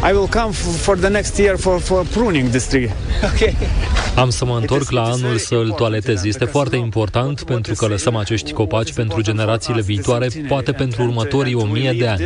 [0.09, 2.95] I will come f- for the next year for, for pruning this tree.
[3.33, 3.55] Okay.
[4.15, 6.23] Am să mă întorc la anul să îl toaletez.
[6.23, 11.65] Este foarte important pentru că lăsăm acești copaci pentru generațiile viitoare, poate pentru următorii o
[11.65, 12.25] mie de ani.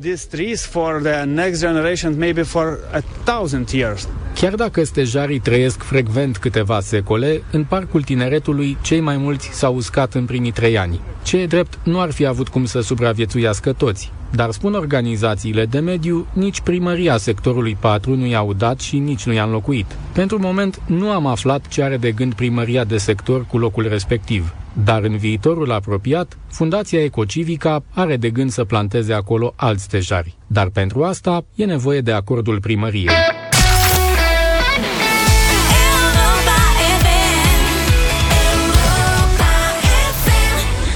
[0.00, 4.08] These trees for the next generation, maybe for a thousand years.
[4.34, 10.14] Chiar dacă stejarii trăiesc frecvent câteva secole, în Parcul Tineretului cei mai mulți s-au uscat
[10.14, 11.00] în primii trei ani.
[11.22, 14.12] Ce e drept, nu ar fi avut cum să supraviețuiască toți.
[14.30, 19.32] Dar spun organizațiile de mediu, nici primăria sectorului 4 nu i-au dat și nici nu
[19.32, 19.96] i-a înlocuit.
[20.12, 24.54] Pentru moment nu am aflat ce are de gând primăria de sector cu locul respectiv.
[24.84, 30.36] Dar în viitorul apropiat, Fundația Ecocivica are de gând să planteze acolo alți stejari.
[30.46, 33.47] Dar pentru asta e nevoie de acordul primăriei.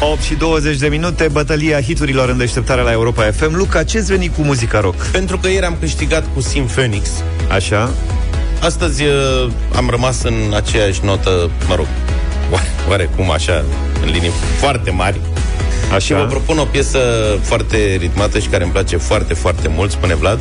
[0.04, 3.56] 8 și 20 de minute, bătălia hiturilor în deșteptarea la Europa FM.
[3.56, 5.06] Luca, ce-ți veni cu muzica rock?
[5.06, 7.08] Pentru că ieri am câștigat cu Sim Phoenix.
[7.50, 7.90] Așa?
[8.60, 11.86] Astăzi uh, am rămas în aceeași notă, mă rog,
[12.50, 13.64] oare, oarecum așa,
[14.04, 15.20] în linii foarte mari.
[15.88, 15.98] Așa.
[15.98, 16.98] Și vă propun o piesă
[17.42, 20.40] foarte ritmată și care îmi place foarte, foarte mult, spune Vlad.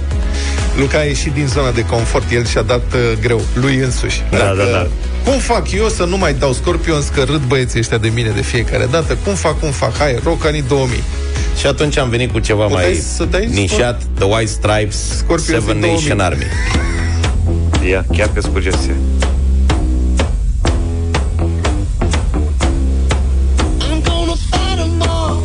[0.77, 4.21] Luca a ieșit din zona de confort, el și-a dat uh, greu, lui însuși.
[4.29, 4.87] Da, da, da.
[5.23, 8.41] Cum fac eu să nu mai dau Scorpions, că râd băieții ăștia de mine de
[8.41, 9.17] fiecare dată?
[9.23, 9.97] Cum fac, cum fac?
[9.97, 11.03] Hai, rock anii 2000.
[11.59, 15.17] Și atunci am venit cu ceva Puteai mai să dai în nișat, The White Stripes,
[15.17, 16.07] Scorpions Seven din 2000.
[16.07, 16.45] Nation Army.
[17.89, 18.95] Ia, chiar că scurgese.
[23.79, 25.43] I'm gonna fight 'em all.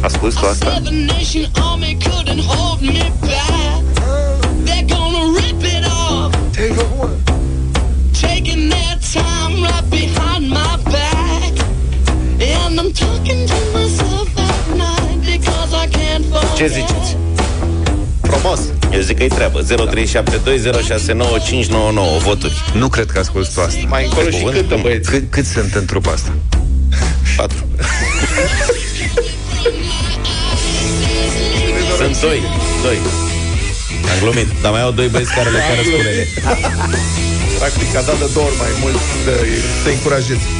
[0.00, 0.72] Asculți tu asta?
[0.74, 1.98] Seven Nation Army
[16.58, 17.16] Ce ziceți?
[18.22, 18.60] Frumos.
[18.92, 19.62] Eu zic că e treabă.
[19.62, 19.66] 0372069599
[22.22, 22.54] voturi.
[22.74, 23.78] Nu cred că asculți tu asta.
[23.88, 24.80] Mai încolo și cuvânt, cântă, nu.
[24.80, 25.10] băieți.
[25.10, 26.32] Cât, cât sunt în trupa asta?
[27.36, 27.56] 4.
[31.98, 32.42] Sunt doi.
[32.82, 32.98] Doi.
[34.12, 36.26] Am glumit, dar mai au doi băieți care le care spurele.
[37.58, 39.32] Practic a dat de două ori mai mult de,
[39.82, 40.57] să încurajezi.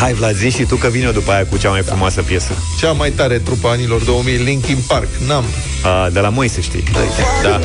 [0.00, 2.52] Hai, Vlad, zi și tu că vine eu după aia cu cea mai frumoasă piesă.
[2.78, 5.44] Cea mai tare trupă anilor 2000, Linkin Park, N-am.
[5.82, 6.82] A, de la Moise, știi?
[7.42, 7.58] Da.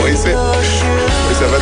[0.00, 0.30] Moise,
[1.24, 1.60] Moise avea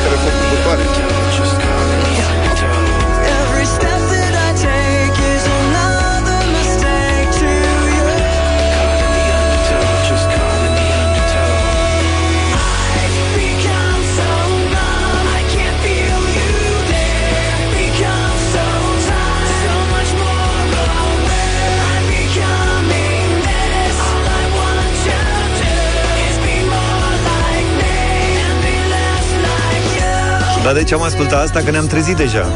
[30.74, 31.60] de ce am ascultat asta?
[31.60, 32.46] Că ne-am trezit deja.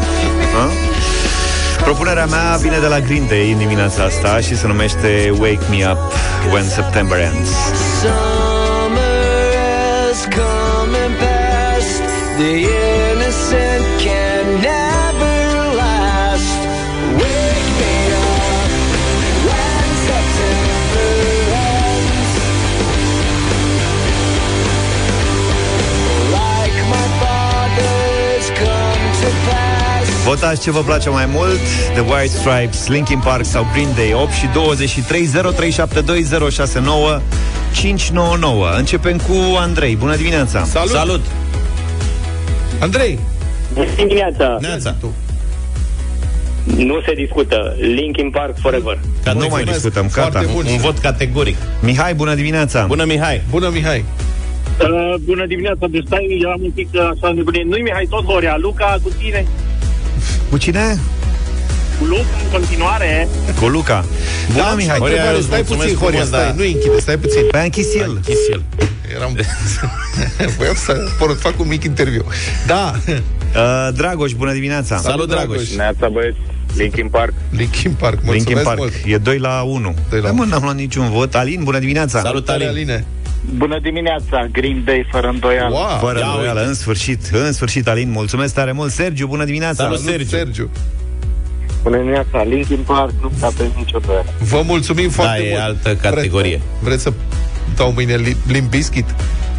[0.54, 0.68] Ha?
[1.83, 5.90] Propunerea mea vine de la Green Day în dimineața asta și se numește Wake Me
[5.90, 5.98] Up
[6.52, 7.50] When September Ends.
[8.00, 9.54] Summer
[10.11, 12.02] has come and passed.
[12.38, 12.97] The innocent
[30.28, 31.58] Votați ce vă place mai mult
[31.92, 35.30] The White Stripes, Linkin Park sau Green Day 8 și 23 0372069599
[37.72, 40.90] 599 Începem cu Andrei, bună dimineața Salut!
[40.90, 41.20] Salut!
[42.80, 43.18] Andrei!
[43.74, 44.58] Bună dimineața!
[44.60, 44.96] Neața.
[46.76, 47.76] Nu se discută.
[47.80, 48.98] Linkin Park Forever.
[49.34, 50.64] Nu mai discutăm, gata Foarte bun.
[50.70, 51.56] Un vot categoric.
[51.80, 53.42] Mihai, bună dimineața Bună, Mihai!
[53.50, 54.04] Bună, Mihai!
[54.82, 57.64] Uh, bună dimineața, deci stai, eram un pic uh, așa nebunit.
[57.64, 59.46] Nu-i Mihai tot Horea, Luca cu tine,
[60.50, 60.98] Cu cine?
[61.98, 63.28] cu Luca în continuare.
[63.61, 64.04] Cu Luca
[64.52, 66.52] Bună, Da, Mihai Horia, Horia, stai îți mulțumesc puțin, Horia, frumos, stai, da.
[66.52, 67.42] nu închide, stai puțin.
[67.50, 68.62] Pe a închis el Chis el.
[69.16, 69.37] Eram...
[70.58, 72.24] Voiam să pot fac un mic interviu.
[72.66, 75.70] Da, uh, Dragoș, bună dimineața Salut, Dragoș!
[75.70, 76.37] Neața, băieți.
[76.76, 77.32] Linkin Park.
[77.50, 78.92] Linkin Park, mulțumesc Linkin Park, mult.
[79.04, 80.50] e 2 la 1 Doi la Hai, mă, unu.
[80.50, 82.68] n-am luat niciun vot Alin, bună dimineața Salut, Tare, Alin!
[82.76, 83.04] Aline.
[83.57, 85.74] Bună dimineața, Green Day fără îndoială.
[85.74, 86.68] Wow, Fără Ia îndoială, uite.
[86.68, 90.37] în sfârșit, în sfârșit, Alin, mulțumesc tare mult Sergiu, bună dimineața Salut, Salut, Sergiu.
[90.37, 90.70] Sergiu.
[91.83, 94.24] Bună dimineața, Linkin Park nu s-a pe nicio doială.
[94.38, 95.62] Vă mulțumim foarte e mult.
[95.62, 96.61] altă categorie.
[96.81, 97.12] Vreți, vreți să
[97.77, 99.05] dau mâine li- Limp Bizkit?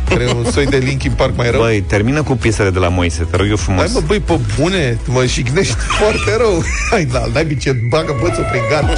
[0.10, 1.60] Care e un soi de Linkin Park mai rău?
[1.62, 4.39] Băi, termină cu piesele de la Moise, te rog eu frumos Hai mă, băi, pe
[4.60, 6.63] bune, mă șignești foarte rău.
[6.92, 8.88] Hai, da, n-ai ce bagă bățul prin gard.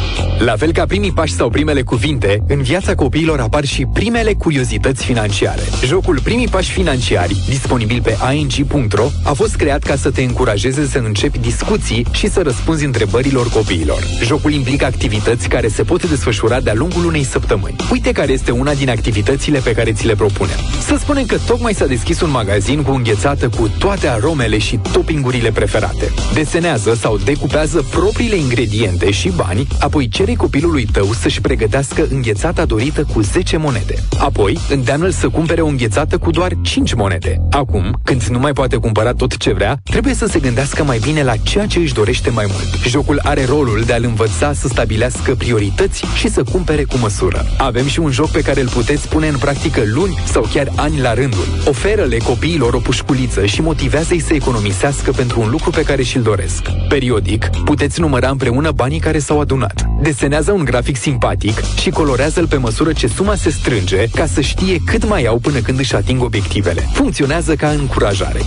[0.45, 5.05] La fel ca primii pași sau primele cuvinte, în viața copiilor apar și primele curiozități
[5.05, 5.61] financiare.
[5.85, 10.97] Jocul Primii Pași Financiari, disponibil pe ing.ro, a fost creat ca să te încurajeze să
[10.97, 14.03] începi discuții și să răspunzi întrebărilor copiilor.
[14.23, 17.75] Jocul implică activități care se pot desfășura de-a lungul unei săptămâni.
[17.91, 20.57] Uite care este una din activitățile pe care ți le propunem.
[20.85, 25.51] Să spunem că tocmai s-a deschis un magazin cu înghețată cu toate aromele și toppingurile
[25.51, 26.11] preferate.
[26.33, 33.05] Desenează sau decupează propriile ingrediente și bani, apoi cere copilului tău să-și pregătească înghețata dorită
[33.13, 33.95] cu 10 monede.
[34.19, 37.41] Apoi, îndeamnă-l să cumpere o înghețată cu doar 5 monede.
[37.51, 41.23] Acum, când nu mai poate cumpăra tot ce vrea, trebuie să se gândească mai bine
[41.23, 42.83] la ceea ce își dorește mai mult.
[42.87, 47.45] Jocul are rolul de a-l învăța să stabilească priorități și să cumpere cu măsură.
[47.57, 50.99] Avem și un joc pe care îl puteți pune în practică luni sau chiar ani
[50.99, 51.47] la rândul.
[51.65, 56.61] Oferă-le copiilor o pușculiță și motivează-i să economisească pentru un lucru pe care și-l doresc.
[56.89, 59.85] Periodic, puteți număra împreună banii care s-au adunat.
[60.21, 64.77] Desenează un grafic simpatic și colorează-l pe măsură ce suma se strânge ca să știe
[64.85, 66.89] cât mai au până când își ating obiectivele.
[66.93, 68.39] Funcționează ca încurajare.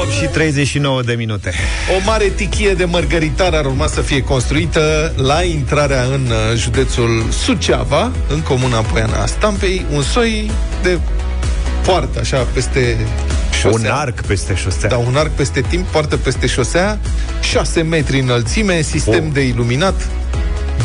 [0.00, 1.52] 8 și 39 de minute.
[1.96, 7.26] O mare tichie de mărgăritar ar urma să fie construită la intrarea în uh, județul
[7.30, 10.50] Suceava, în comuna Poiana Stampei, un soi
[10.82, 10.98] de
[11.84, 12.96] poartă, așa, peste
[13.70, 13.92] șosea.
[13.92, 14.88] Un arc peste șosea.
[14.88, 16.98] Da, un arc peste timp, poartă peste șosea,
[17.40, 19.32] 6 metri înălțime, sistem Oh.
[19.32, 20.08] de iluminat,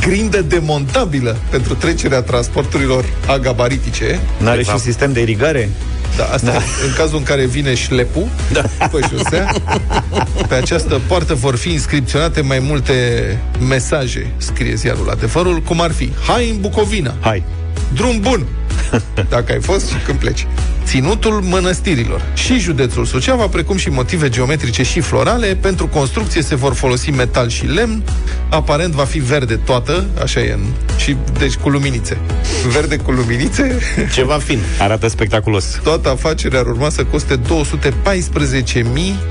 [0.01, 4.19] grindă demontabilă pentru trecerea transporturilor agabaritice.
[4.37, 5.69] N-are și sistem de irigare?
[6.17, 6.57] Da, asta da.
[6.87, 8.61] în cazul în care vine șlepul da.
[8.91, 9.55] pe șosea.
[10.47, 12.93] Pe această poartă vor fi inscripționate mai multe
[13.67, 17.13] mesaje, scrie ziarul adevărul, cum ar fi Hai în Bucovina!
[17.19, 17.43] Hai!
[17.93, 18.45] Drum bun!
[19.29, 20.47] Dacă ai fost și când pleci.
[20.83, 26.73] Ținutul mănăstirilor și județul Suceava, precum și motive geometrice și florale, pentru construcție se vor
[26.73, 28.03] folosi metal și lemn,
[28.49, 30.65] aparent va fi verde toată, așa e, în,
[30.97, 32.17] și deci cu luminițe.
[32.71, 33.79] Verde cu luminițe.
[34.15, 34.59] Ceva fin.
[34.79, 35.79] Arată spectaculos.
[35.83, 37.43] Toată afacerea ar urma să coste 214.000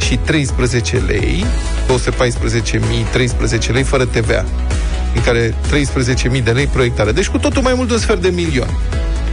[0.01, 1.45] și 13 lei.
[1.87, 2.79] 214.000
[3.13, 4.45] 13 lei fără TVA.
[5.19, 5.55] În care
[6.39, 7.13] 13.000 de lei proiectare.
[7.13, 8.69] Deci cu totul mai mult de un sfert de milion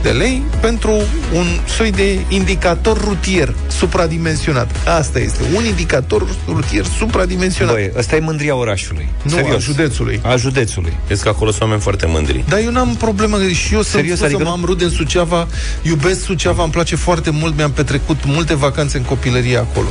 [0.05, 0.91] de lei pentru
[1.33, 1.45] un
[1.77, 4.71] soi de indicator rutier supradimensionat.
[4.97, 7.73] Asta este, un indicator rutier supradimensionat.
[7.73, 9.09] Băi, ăsta e mândria orașului.
[9.21, 9.55] Nu, Serios.
[9.55, 10.19] a județului.
[10.23, 10.93] A județului.
[11.07, 12.43] Vezi că acolo sunt oameni foarte mândri.
[12.47, 14.89] Dar eu n-am problemă și eu sunt Serios, Serios, adică adică nu- am rude în
[14.89, 15.47] Suceava,
[15.81, 19.87] iubesc Suceava, îmi place foarte mult, mi-am petrecut multe vacanțe în copilărie acolo.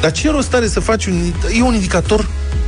[0.00, 1.32] Dar ce rost are să faci un...
[1.58, 2.26] E un indicator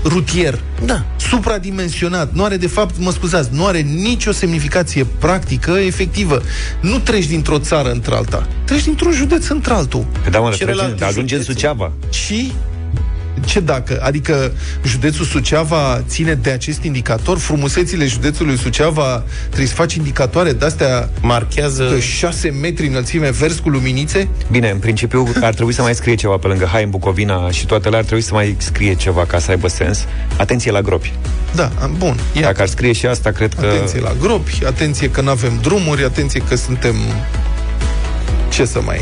[0.08, 0.58] rutier.
[0.84, 1.04] Da.
[1.16, 2.32] Supradimensionat.
[2.32, 6.42] Nu are, de fapt, mă scuzați, nu are nicio semnificație practică, efectivă.
[6.80, 8.46] Nu treci dintr-o țară într-alta.
[8.64, 10.06] Treci dintr-un județ într-altul.
[10.24, 11.54] Pe da, mă, Și trece, relativ ajunge în județul.
[11.54, 11.92] Suceava.
[12.10, 12.52] Și
[13.44, 14.00] ce dacă?
[14.02, 14.52] Adică
[14.84, 17.38] județul Suceava ține de acest indicator?
[17.38, 21.88] Frumusețile județului Suceava trebuie să faci indicatoare de-astea Marchează...
[21.94, 24.28] de 6 metri înălțime vers cu luminițe?
[24.50, 27.66] Bine, în principiu ar trebui să mai scrie ceva pe lângă Hai în Bucovina și
[27.66, 30.04] toate alea ar trebui să mai scrie ceva ca să aibă sens.
[30.36, 31.12] Atenție la gropi.
[31.54, 32.16] Da, bun.
[32.32, 32.42] Ia.
[32.42, 33.66] Dacă ar scrie și asta, cred că...
[33.66, 36.94] Atenție la gropi, atenție că nu avem drumuri, atenție că suntem...
[38.48, 39.00] Ce să mai...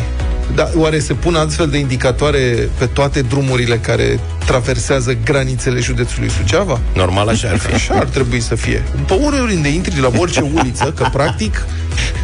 [0.55, 6.81] Da, oare se pun astfel de indicatoare pe toate drumurile care traversează granițele județului Suceava?
[6.95, 7.75] Normal așa ar fi.
[7.75, 8.83] Așa ar trebui să fie.
[9.07, 11.67] Pe oriunde intri la orice uliță, că practic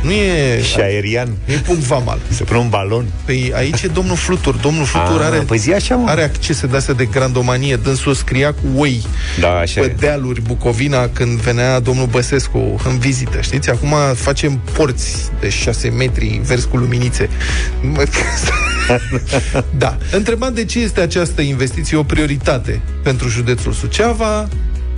[0.03, 0.63] nu e...
[0.63, 1.29] Și aerian.
[1.45, 2.19] Nu e punct vamal.
[2.29, 3.05] Se pune un balon.
[3.25, 4.55] Păi aici e domnul Flutur.
[4.55, 6.09] Domnul Flutur Ah, are, păi zi așa, mă.
[6.11, 7.77] are accese de astea de grandomanie.
[7.77, 9.03] Dânsul scria cu oi
[9.41, 9.95] Da, așa pe e.
[9.99, 13.71] dealuri Bucovina când venea domnul Băsescu în vizită, știți?
[13.71, 17.29] Acum facem porți de 6 metri vers cu luminițe.
[19.79, 19.99] da.
[20.13, 24.49] Întrebat de ce este această investiție o prioritate pentru județul Suceava,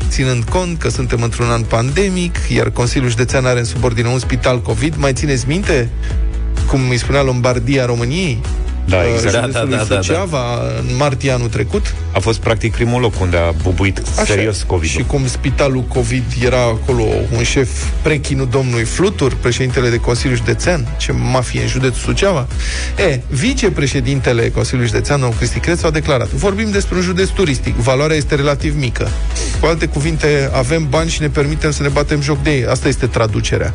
[0.08, 4.60] ținând cont că suntem într-un an pandemic, iar Consiliul Județean are în subordine un spital
[4.62, 5.88] COVID, mai țineți minte
[6.66, 8.40] cum îi spunea Lombardia României?
[8.84, 9.32] Da, Uh, exact.
[9.32, 10.00] județului Da, da, da, da.
[10.00, 11.94] Suceava, în martie anul trecut.
[12.12, 14.64] A fost practic primul loc unde a bubuit Așa serios e.
[14.66, 17.04] covid Și cum spitalul COVID era acolo
[17.36, 17.68] un șef
[18.02, 22.46] prechinul domnului Flutur, președintele de Consiliul Județean, ce mafie în județul Suceava.
[23.10, 28.16] E, vicepreședintele Consiliului Județean, domnul Cristi Crețu, a declarat vorbim despre un județ turistic, valoarea
[28.16, 29.08] este relativ mică.
[29.60, 32.66] Cu alte cuvinte, avem bani și ne permitem să ne batem joc de ei.
[32.66, 33.72] Asta este traducerea.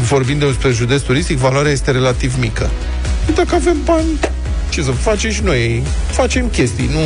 [0.00, 2.70] Vorbim despre județ turistic, valoarea este relativ mică.
[3.34, 4.18] Dacă avem bani,
[4.68, 5.82] ce să facem și noi?
[6.06, 7.00] Facem chestii, nu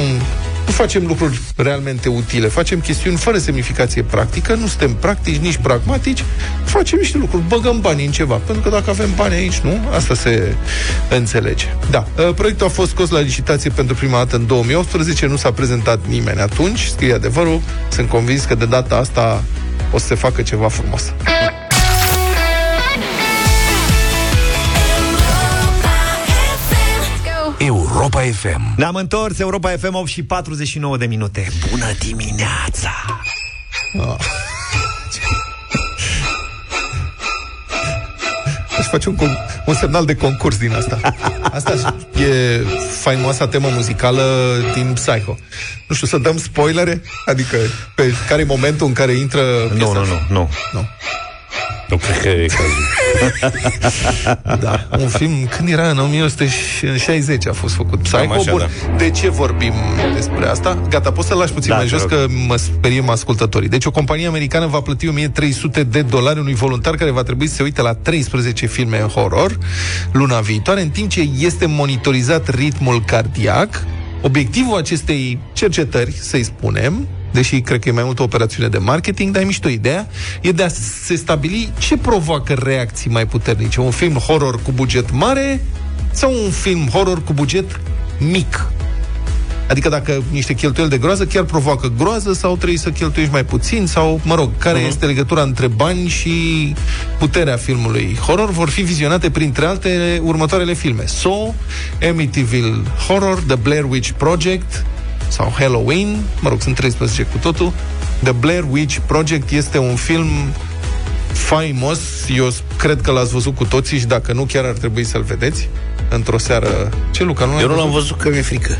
[0.66, 6.24] Nu facem lucruri realmente utile, facem chestiuni fără semnificație practică, nu suntem practici, nici pragmatici,
[6.64, 9.80] facem niște lucruri, băgăm bani în ceva, pentru că dacă avem bani aici, nu?
[9.94, 10.54] Asta se
[11.10, 11.66] înțelege.
[11.90, 15.52] Da, uh, proiectul a fost scos la licitație pentru prima dată în 2018, nu s-a
[15.52, 19.42] prezentat nimeni atunci, scrie adevărul, sunt convins că de data asta
[19.92, 21.12] o să se facă ceva frumos.
[28.00, 28.72] Europa FM.
[28.76, 31.48] Ne-am întors, Europa FM 8 și 49 de minute.
[31.70, 32.92] Bună dimineața!
[34.00, 34.16] Ah.
[38.78, 41.14] Aș face un, con- un semnal de concurs din asta.
[41.52, 41.72] Asta
[42.20, 42.64] e
[43.00, 45.38] faimoasa temă muzicală din Psycho.
[45.88, 47.02] Nu știu, să dăm spoilere?
[47.24, 47.56] Adică,
[47.94, 49.42] pe care e momentul în care intră
[49.74, 49.92] piesa?
[49.92, 50.48] Nu, nu, nu, nu.
[50.72, 50.86] Nu.
[51.88, 52.88] Nu cred că e cazul.
[54.60, 58.58] Da, un film, când era în 1960 a fost făcut Psycho, Cam așa, bun.
[58.60, 58.96] da.
[58.96, 59.72] De ce vorbim
[60.14, 60.78] despre asta?
[60.88, 62.10] Gata, poți să-l lași puțin Da, mai te jos rog.
[62.10, 63.68] că mă speriem ascultătorii.
[63.68, 67.54] Deci o companie americană va plăti 1300 de dolari unui voluntar care va trebui să
[67.54, 69.58] se uite la 13 filme în horror
[70.12, 73.84] luna viitoare, în timp ce este monitorizat ritmul cardiac.
[74.22, 79.32] Obiectivul acestei cercetări, să-i spunem, deși cred că e mai mult o operațiune de marketing,
[79.32, 80.08] dar e mișto ideea,
[80.40, 80.68] e de a
[81.04, 83.80] se stabili ce provoacă reacții mai puternice.
[83.80, 85.64] Un film horror cu buget mare
[86.12, 87.80] sau un film horror cu buget
[88.18, 88.70] mic?
[89.70, 93.86] Adică dacă niște cheltuieli de groază chiar provoacă groază sau trebuie să cheltuiești mai puțin
[93.86, 94.88] sau, mă rog, care uh-huh.
[94.88, 96.74] este legătura între bani și
[97.18, 101.06] puterea filmului horror vor fi vizionate printre altele următoarele filme.
[101.06, 101.54] Saw,
[102.08, 104.84] Amityville Horror, The Blair Witch Project
[105.30, 107.72] sau Halloween, mă rog, sunt 13 cu totul.
[108.22, 110.28] The Blair Witch Project este un film
[111.32, 111.98] faimos,
[112.36, 115.68] eu cred că l-ați văzut cu toții și dacă nu, chiar ar trebui să-l vedeți
[116.08, 116.88] într-o seară...
[117.10, 118.76] Ce, Luca, nu l-ai Eu nu l-am văzut că mi-e frică.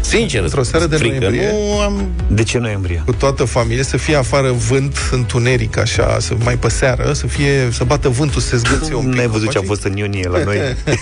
[0.00, 1.16] Sincer, Într-o seară de frică.
[1.18, 1.50] noiembrie.
[1.52, 2.08] Nu am...
[2.28, 3.02] De ce noiembrie?
[3.04, 7.68] cu toată familie, să fie afară vânt, întuneric, așa, să mai pe seară, să fie,
[7.70, 9.14] să bată vântul, să se zgâție un pic.
[9.14, 9.66] N-ai văzut ce a copacii.
[9.66, 10.56] fost în iunie la noi?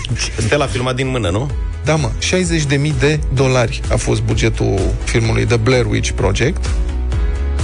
[0.45, 1.49] Stella a filmat din mână, nu?
[1.87, 6.69] Da, mă, 60.000 de dolari a fost bugetul filmului The Blair Witch Project,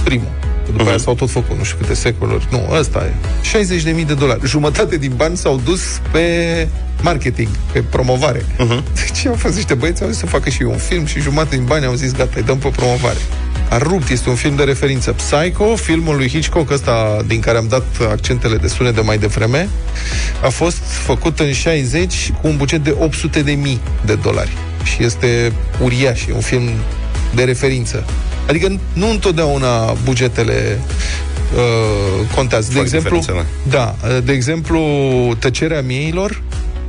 [0.04, 0.30] primul.
[0.66, 0.88] După Mhm.
[0.88, 2.46] aia s-au tot făcut, nu știu câte secoluri.
[2.50, 3.12] Nu, ăsta e.
[3.42, 4.40] 60.000 de dolari.
[4.46, 5.80] Jumătate din bani s-au dus
[6.12, 6.22] pe
[7.02, 8.44] marketing, pe promovare.
[8.58, 8.84] Mhm.
[9.06, 11.64] Deci au fost niște băieți, au zis să facă și un film și jumătate din
[11.64, 13.18] bani au zis gata, îi dăm pe promovare.
[13.70, 15.12] A rupt, este un film de referință.
[15.12, 19.68] Psycho, filmul lui Hitchcock, ăsta din care am dat accentele de sunet de mai devreme,
[20.42, 24.52] a fost făcut în 60 cu un buget de 800 de mii de dolari.
[24.82, 25.52] Și este
[25.82, 26.68] uriaș, e un film
[27.34, 28.04] de referință.
[28.48, 30.78] Adică nu întotdeauna bugetele
[31.54, 32.68] uh, contează.
[32.68, 34.80] De Fac exemplu, diferența, da, de exemplu,
[35.38, 36.42] Tăcerea mieilor,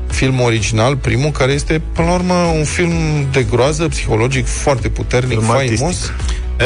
[0.08, 2.94] film original, primul, care este, până la urmă, un film
[3.32, 6.12] de groază, psihologic, foarte puternic, Film faimos.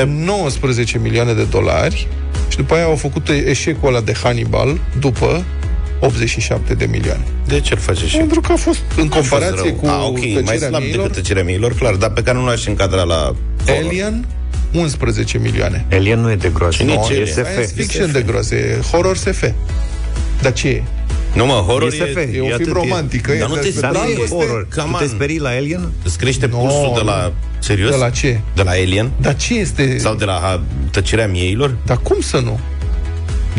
[0.05, 2.07] 19 milioane de dolari
[2.47, 5.43] și după aia au făcut eșecul ăla de Hannibal după
[5.99, 7.23] 87 de milioane.
[7.47, 8.17] De ce îl face și?
[8.17, 9.73] Pentru că a fost, în N-a fost comparație rău.
[9.73, 12.45] cu A, ok, mai Tăcerea slab mieilor, decât tăcerea miilor, clar, dar pe care nu
[12.45, 13.35] l-aș încadra la...
[13.67, 14.25] Alien,
[14.73, 15.85] 11 milioane.
[15.91, 16.75] Alien nu e de groază.
[16.75, 17.21] Și nici Nu, Alien.
[17.21, 17.73] e Science SF.
[17.75, 19.43] fiction de groază, e horror SF.
[20.41, 20.83] Dar ce e?
[21.33, 22.15] Nu mă, horror E SF.
[22.15, 22.29] e...
[22.33, 23.27] E un E film atât, romantic.
[23.27, 24.35] Dar e nu te despre Dar nu e dragoste.
[24.35, 24.67] horror.
[24.75, 25.09] Come Tu te on.
[25.09, 25.91] sperii la Alien?
[26.03, 27.05] Îți crește No, pulsul de nu.
[27.05, 27.33] la...
[27.59, 27.89] Serios?
[27.89, 28.39] De la ce?
[28.55, 29.11] De la Alien?
[29.21, 29.97] Dar ce este?
[29.97, 30.61] Sau de la ha,
[30.91, 31.75] tăcerea mieilor?
[31.85, 32.59] Dar cum să nu?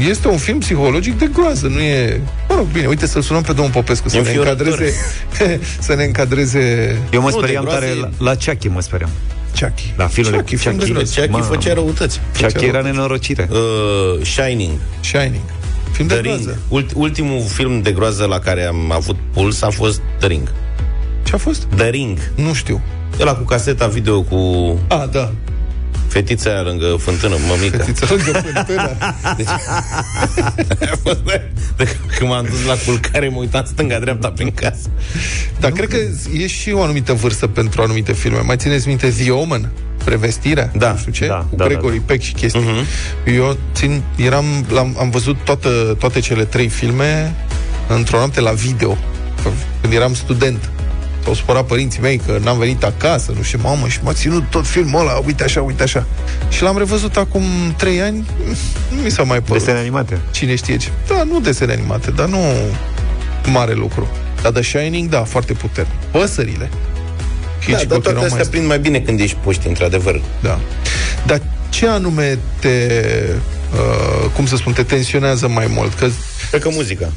[0.08, 2.20] Este un film psihologic de groază, nu e...
[2.48, 4.66] Mă rog, bine, uite să-l sunăm pe domnul Popescu să ne Înfiorător.
[4.66, 4.94] încadreze...
[5.86, 8.80] să ne încadreze Eu mă Nu, de speriam groază tare e- la, la Chucky, mă
[8.80, 9.10] speriam.
[9.60, 9.94] Chucky.
[9.96, 11.12] La filmul Chucky, film de groază.
[11.14, 11.44] Chucky Mamă.
[11.44, 12.20] făcea răutăți.
[12.40, 13.48] Chucky era nenorocire.
[13.50, 14.72] Uh, Shining.
[15.00, 15.42] Shining.
[15.92, 16.34] Film de The Ring.
[16.40, 16.58] groază.
[16.68, 20.52] Ult- ultimul film de groază la care am avut puls a fost The Ring.
[21.22, 21.66] Ce a fost?
[21.76, 22.18] The Ring.
[22.34, 22.80] Nu știu.
[23.20, 24.38] Ăla cu caseta video cu
[24.88, 25.32] A, da.
[26.10, 27.76] Fetița aia lângă fântână, mămică.
[27.76, 28.96] Fetița lângă fântână.
[29.36, 29.48] Deci,
[30.90, 34.88] a fost de, de, când m-am dus la culcare, mă uitam stânga-dreapta prin casă.
[35.60, 35.96] Dar cred că
[36.32, 38.40] e și o anumită vârstă pentru anumite filme.
[38.40, 39.70] Mai țineți minte The Omen?
[40.04, 40.70] Prevestirea?
[40.76, 40.90] Da.
[40.90, 41.26] Nu știu ce?
[41.26, 42.04] Da, cu da, Gregory da, da.
[42.06, 42.60] Peck și chestii.
[42.60, 43.36] Mhm.
[43.36, 47.34] Eu țin, eram, l-am, am văzut toată, toate cele trei filme
[47.88, 48.98] într-o noapte la video.
[49.80, 50.70] Când eram student.
[51.24, 54.66] S-au supărat părinții mei că n-am venit acasă, nu știu, mamă, și m-a ținut tot
[54.66, 56.06] filmul ăla, uite așa, uite așa.
[56.48, 57.42] Și l-am revăzut acum
[57.76, 58.26] trei ani,
[58.94, 59.58] nu mi s-a mai părut.
[59.58, 60.18] Desene animate.
[60.30, 60.88] Cine știe ce.
[61.08, 62.38] Da, nu desene animate, dar nu
[63.46, 64.08] mare lucru.
[64.42, 65.94] Dar The Shining, da, foarte puternic.
[66.10, 66.68] Păsările.
[66.70, 70.20] Da, Hitchcock dar toate erau astea mai- prind mai bine când ești puști, într-adevăr.
[70.42, 70.58] Da.
[71.26, 72.68] Dar ce anume te,
[73.72, 75.94] uh, cum să spun, te tensionează mai mult?
[75.94, 76.06] Că,
[76.50, 77.12] Cred că muzica.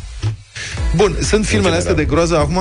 [0.96, 1.78] bun, sunt filmele general.
[1.78, 2.60] astea de groază, acum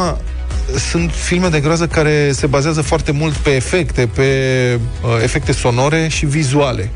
[0.90, 4.22] sunt filme de groază care se bazează foarte mult pe efecte, pe
[5.02, 6.90] uh, efecte sonore și vizuale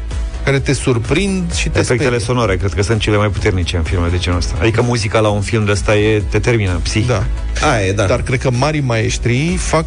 [0.45, 2.19] care te surprind și te Efectele sperie.
[2.25, 4.55] sonore, cred că sunt cele mai puternice în filme de genul ăsta.
[4.61, 7.07] Adică muzica la un film de ăsta e, te termină, psihic.
[7.07, 7.25] Da.
[7.73, 8.05] Aia e, da.
[8.05, 9.85] Dar cred că mari maestri fac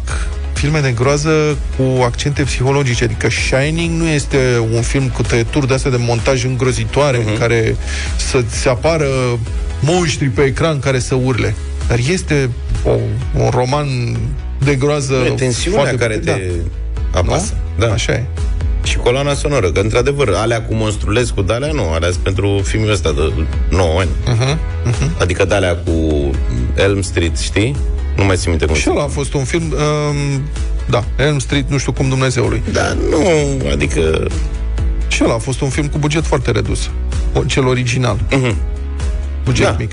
[0.52, 3.04] filme de groază cu accente psihologice.
[3.04, 4.38] Adică Shining nu este
[4.74, 7.26] un film cu tăieturi de astea de montaj îngrozitoare Mhm.
[7.26, 7.32] uh-huh.
[7.32, 7.76] în care
[8.16, 9.06] să se apară
[9.80, 11.54] monștri pe ecran care să urle.
[11.88, 12.50] Dar este
[12.84, 12.90] o,
[13.42, 13.86] un roman
[14.64, 16.30] de groază E tensiunea foarte care te
[17.12, 17.18] Da.
[17.18, 17.54] apasă.
[17.78, 17.86] Da.
[17.92, 18.24] Așa e.
[18.82, 22.90] Și coloana sonoră, că într-adevăr, alea cu Monstrulescu, de alea nu, alea sunt pentru filmul
[22.90, 23.32] ăsta de
[23.68, 24.08] 9 ani.
[24.26, 24.56] Uh-huh.
[24.90, 25.20] Uh-huh.
[25.20, 26.30] Adică de alea cu
[26.74, 27.76] Elm Street, știi?
[28.16, 30.42] Nu mai țin minte cum Și ăla a fost un film um,
[30.88, 32.62] da, Elm Street, nu știu cum Dumnezeului.
[32.72, 33.26] Da, nu,
[33.72, 34.26] adică...
[35.08, 36.90] Și ăla a fost un film cu buget foarte redus.
[37.32, 38.16] O- Cel original.
[38.30, 38.54] Uh-huh.
[39.44, 39.76] Buget Da.
[39.78, 39.90] mic.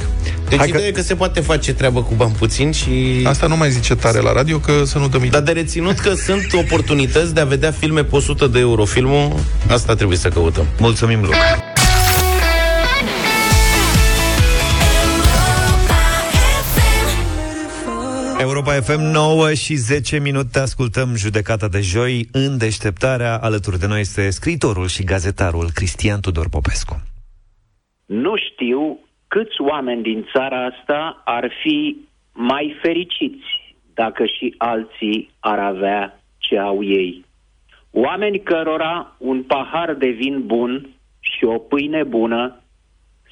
[0.50, 0.88] Deci Hai ideea că...
[0.88, 3.22] e că se poate face treabă cu bani puțin și...
[3.24, 5.30] Asta nu mai zice tare la radio, că să nu dăm idei.
[5.30, 9.36] Dar de reținut că sunt oportunități de a vedea filme pe 100 de euro filmul,
[9.70, 10.66] asta trebuie să căutăm.
[10.80, 11.38] Mulțumim, Luca.
[18.40, 23.38] Europa FM 9 și 10 minute ascultăm judecata de joi în deșteptarea.
[23.38, 27.02] Alături de noi este scriitorul și gazetarul Cristian Tudor Popescu.
[28.06, 31.98] Nu știu câți oameni din țara asta ar fi
[32.34, 37.26] mai fericiți dacă și alții ar avea ce au ei.
[37.92, 42.62] Oameni cărora un pahar de vin bun și o pâine bună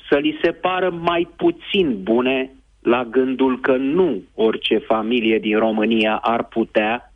[0.09, 6.15] să li se pară mai puțin bune la gândul că nu orice familie din România
[6.15, 7.13] ar putea,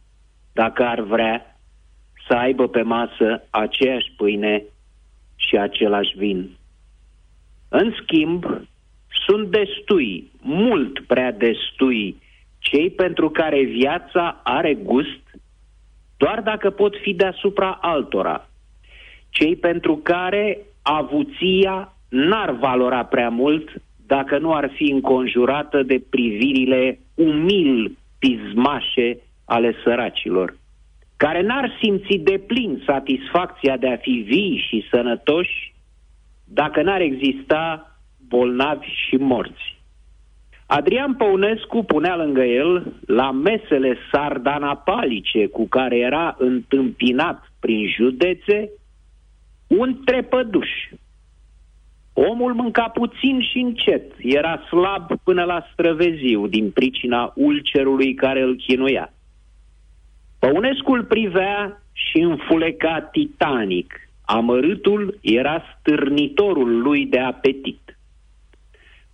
[0.54, 1.60] dacă ar vrea,
[2.28, 4.64] să aibă pe masă aceeași pâine
[5.36, 6.50] și același vin.
[7.70, 8.46] În schimb,
[9.26, 12.16] sunt destui, mult prea destui,
[12.60, 15.22] cei pentru care viața are gust
[16.18, 18.50] doar dacă pot fi deasupra altora.
[19.30, 23.70] Cei pentru care avuția n-ar valora prea mult
[24.06, 30.58] dacă nu ar fi înconjurată de privirile umil pismașe ale săracilor,
[31.18, 35.69] care n-ar simți de plin satisfacția de a fi vii și sănătoși
[36.54, 37.92] dacă n-ar exista
[38.28, 39.78] bolnavi și morți.
[40.66, 48.70] Adrian Păunescu punea lângă el, la mesele sardanapalice cu care era întâmpinat prin județe,
[49.68, 50.70] un trepăduș.
[52.14, 58.56] Omul mânca puțin și încet, era slab până la străveziu din pricina ulcerului care îl
[58.56, 59.14] chinuia.
[60.40, 64.09] Păunescu îl privea și înfuleca titanic.
[64.32, 67.98] Amărâtul era stârnitorul lui de apetit.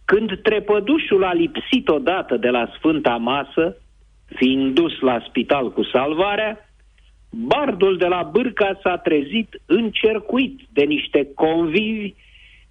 [0.06, 3.78] Când trepădușul a lipsit odată de la Sfânta Masă,
[4.26, 6.70] fiind dus la spital cu salvarea,
[7.30, 12.14] bardul de la Bârca s-a trezit încercuit de niște convivi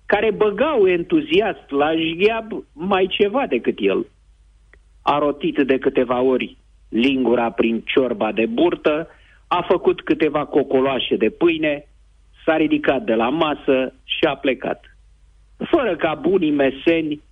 [0.07, 4.07] care băgau entuziast la jgheab mai ceva decât el.
[5.03, 6.57] A rotit de câteva ori
[6.89, 9.09] lingura prin ciorba de burtă,
[9.49, 11.85] a făcut câteva cocoloașe de pâine,
[12.45, 14.97] s-a ridicat de la masă și a plecat.
[15.71, 17.23] Fără ca bunii meseni,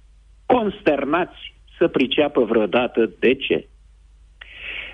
[0.47, 3.67] consternați să priceapă vreodată de ce.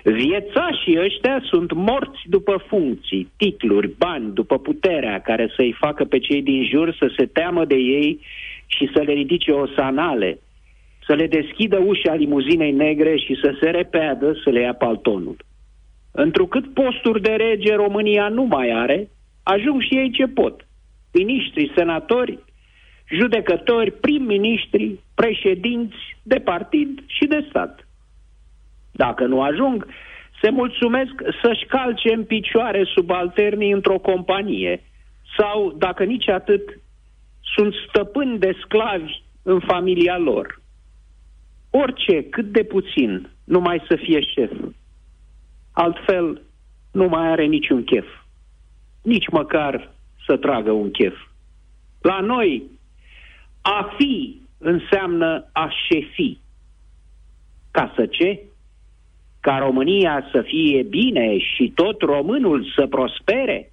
[0.03, 6.41] Viețașii ăștia sunt morți după funcții, titluri, bani, după puterea care să-i facă pe cei
[6.41, 8.19] din jur să se teamă de ei
[8.65, 10.39] și să le ridice osanale,
[11.05, 15.37] să le deschidă ușa limuzinei negre și să se repeadă să le ia paltonul.
[16.11, 19.09] Întrucât posturi de rege România nu mai are,
[19.53, 20.67] ajung și ei ce pot.
[21.13, 22.39] Miniștri, senatori,
[23.09, 27.87] judecători, prim-ministri, președinți de partid și de stat.
[28.91, 29.87] Dacă nu ajung,
[30.41, 34.83] se mulțumesc să-și calce în picioare subalternii într-o companie
[35.37, 36.79] sau, dacă nici atât,
[37.55, 39.11] sunt stăpâni de sclavi
[39.43, 40.61] în familia lor.
[41.69, 44.51] Orice, cât de puțin, numai să fie șef.
[45.71, 46.41] Altfel,
[46.91, 48.05] nu mai are niciun chef.
[49.01, 49.91] Nici măcar
[50.25, 51.15] să tragă un chef.
[52.01, 52.63] La noi,
[53.61, 56.37] a fi înseamnă a șefi.
[57.71, 58.39] Ca să ce?
[59.39, 63.71] Ca România să fie bine și tot românul să prospere?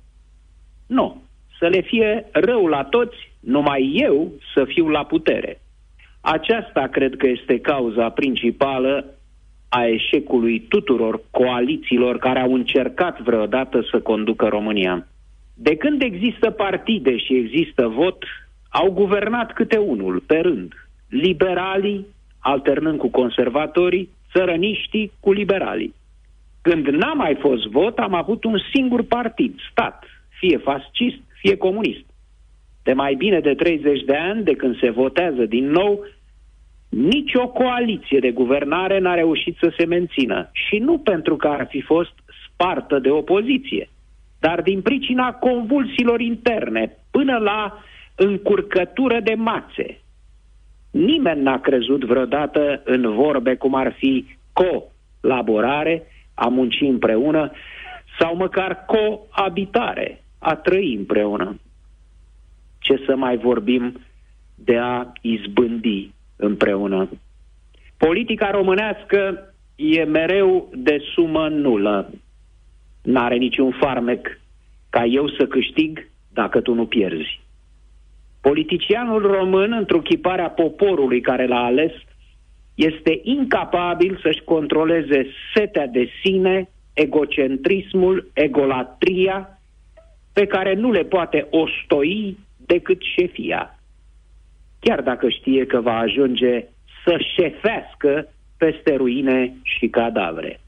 [0.86, 1.24] Nu.
[1.58, 5.60] Să le fie rău la toți, numai eu să fiu la putere.
[6.20, 9.04] Aceasta cred că este cauza principală
[9.68, 15.06] a eșecului tuturor coalițiilor care au încercat vreodată să conducă România.
[15.59, 18.24] De când există partide și există vot,
[18.68, 20.72] au guvernat câte unul, pe rând.
[21.09, 22.07] Liberalii,
[22.38, 25.94] alternând cu conservatorii, țărăniștii cu liberalii.
[26.62, 30.04] Când n-a mai fost vot, am avut un singur partid, stat,
[30.38, 32.04] fie fascist, fie comunist.
[32.82, 36.04] De mai bine de 30 de ani, de când se votează din nou,
[36.88, 40.50] nici o coaliție de guvernare n-a reușit să se mențină.
[40.52, 42.12] Și nu pentru că ar fi fost
[42.46, 43.88] spartă de opoziție,
[44.39, 47.78] dar din pricina convulsiilor interne, până la
[48.14, 50.01] încurcătură de mațe.
[50.91, 56.03] Nimeni n-a crezut vreodată în vorbe cum ar fi colaborare,
[56.34, 57.51] a munci împreună,
[58.18, 61.59] sau măcar coabitare, a trăi împreună.
[62.78, 64.01] Ce să mai vorbim
[64.55, 67.09] de a izbândi împreună.
[67.97, 72.11] Politica românească e mereu de sumă nulă.
[73.07, 74.40] N-are niciun farmec
[74.90, 77.40] ca eu să câștig dacă tu nu pierzi.
[78.40, 81.92] Politicianul român, întruchiparea poporului care l-a ales,
[82.74, 89.59] este incapabil să-și controleze setea de sine, egocentrismul, egolatria,
[90.32, 93.78] pe care nu le poate ostoi decât șefia.
[94.80, 96.64] Chiar dacă știe că va ajunge
[97.04, 100.61] să șefească peste ruine și cadavre.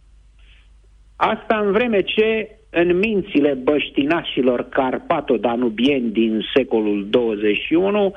[1.20, 8.14] Asta în vreme ce în mințile băștinașilor carpato-danubieni din secolul 21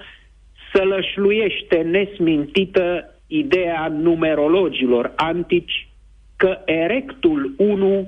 [0.73, 5.87] sălășluiește nesmintită ideea numerologilor antici
[6.35, 8.07] că erectul 1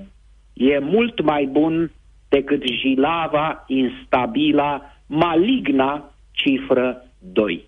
[0.53, 1.91] e mult mai bun
[2.29, 7.67] decât jilava, instabila, maligna cifră 2.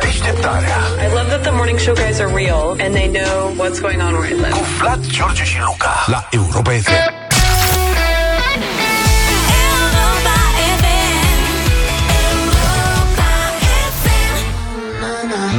[0.00, 0.76] Deșteptarea
[1.06, 4.12] I love that the morning show guys are real and they know what's going on
[4.14, 4.50] where I live.
[4.50, 7.22] cu Vlad, George și Luca la Europa FM.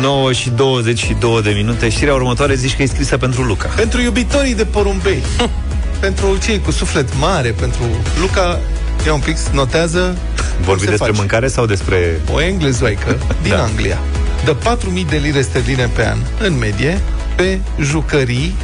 [0.02, 1.90] 9 și 22 de minute.
[1.90, 3.68] Știrea următoare zici că e scrisă pentru Luca.
[3.76, 5.24] Pentru iubitorii de porumbei.
[6.00, 7.82] pentru cei cu suflet mare, pentru
[8.22, 8.60] Luca,
[9.06, 10.18] ia un pic, notează
[10.62, 11.18] Vorbi se despre face.
[11.20, 12.20] mâncare sau despre...
[12.34, 13.58] o englezoică din Da.
[13.58, 13.64] da.
[13.64, 13.98] Anglia.
[14.46, 17.02] Dă 4.000 de lire sterline pe an, în medie,
[17.36, 18.56] pe jucării,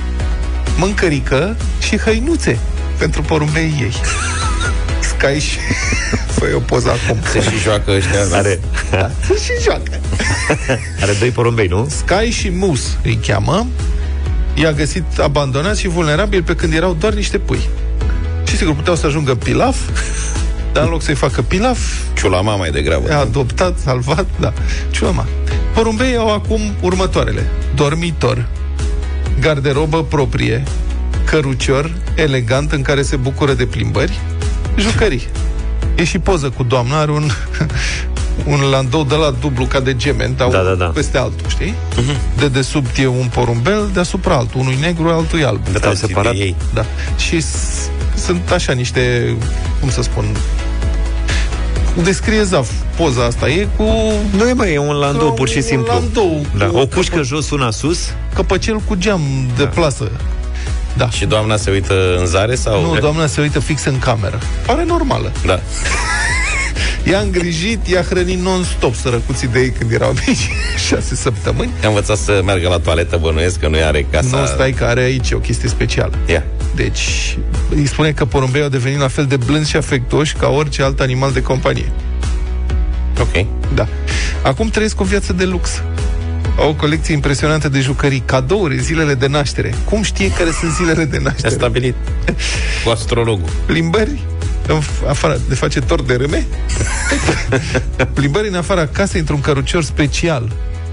[0.78, 2.60] mâncărică și hăinuțe
[2.98, 3.94] pentru porumbeii ei.
[5.10, 5.58] Sky și...
[6.36, 7.18] Fă o poză acum.
[7.32, 8.26] Se și joacă ăștia.
[8.32, 8.38] da.
[8.38, 8.60] Are,
[9.28, 10.00] Se și joacă.
[11.02, 11.90] are doi porumbei, nu?
[11.90, 13.68] Sky și Moose îi cheamă.
[14.54, 17.70] I-a găsit abandonat și vulnerabil pe când erau doar niște pui.
[18.48, 19.78] Și sigur, puteau să ajungă pilaf,
[20.74, 21.80] dar în loc să-i facă pilaf,
[22.14, 23.12] Ciulama mai degrabă.
[23.14, 24.54] a adoptat, salvat, da.
[24.92, 25.26] Ciulama.
[25.74, 27.50] Porumbeii au acum următoarele.
[27.76, 28.46] Dormitor,
[29.40, 30.64] garderobă proprie,
[31.26, 34.20] cărucior elegant în care se bucură de plimbări,
[34.78, 35.28] jucării.
[35.96, 37.30] E și poză cu doamna, are un,
[38.54, 40.92] un landou de la dublu ca de gemen, dar Da, unul da, da.
[40.92, 41.74] peste altul, știi?
[42.38, 44.60] De desubt e un porumbel, deasupra altul.
[44.60, 45.68] Unul e negru, altul e alb.
[45.80, 46.34] Da, separat.
[46.34, 46.56] ei.
[46.74, 46.86] Da.
[47.18, 49.36] Și s- sunt așa niște,
[49.80, 50.26] cum să spun,
[52.04, 53.50] descrie Zaf poza asta.
[53.50, 53.84] E cu
[54.38, 55.94] Nu e mai, e un landou, Ca pur și un simplu.
[55.94, 58.00] landou da, cu o cușcă căpă- jos, una sus.
[58.36, 59.22] căpăcel cu geam
[59.58, 60.12] de plasă.
[60.98, 61.10] Da.
[61.10, 62.82] Și doamna se uită în zare sau...
[62.94, 64.40] Nu, doamna se uită fix în cameră.
[64.66, 65.32] Pare normală.
[65.46, 65.60] Da.
[67.12, 70.50] I-a îngrijit, i-a hrănit non-stop sărăcuții de ei când erau mici,
[70.88, 71.72] șase săptămâni.
[71.84, 74.38] I-a învățat să meargă la toaletă, bănuiesc că nu are casa...
[74.40, 76.14] Nu, stai că are aici o chestie specială.
[76.26, 76.44] Ia.
[76.76, 77.38] Deci,
[77.76, 81.00] îi spune că porumbei au devenit la fel de blânzi și afectoși ca orice alt
[81.00, 81.92] animal de companie.
[83.20, 83.46] Ok.
[83.74, 83.88] Da.
[84.44, 85.82] Acum trăiesc o viață de lux.
[86.58, 89.74] Au o colecție impresionantă de jucării, cadouri, zilele de naștere.
[89.90, 91.54] Cum știe care sunt zilele de A naștere?
[91.54, 91.96] stabilit
[92.84, 93.50] cu astrologul.
[93.66, 94.20] Plimbări
[94.68, 96.46] în f- afară de face tor de râme
[98.14, 100.52] Plimbări în afara casei într-un cărucior special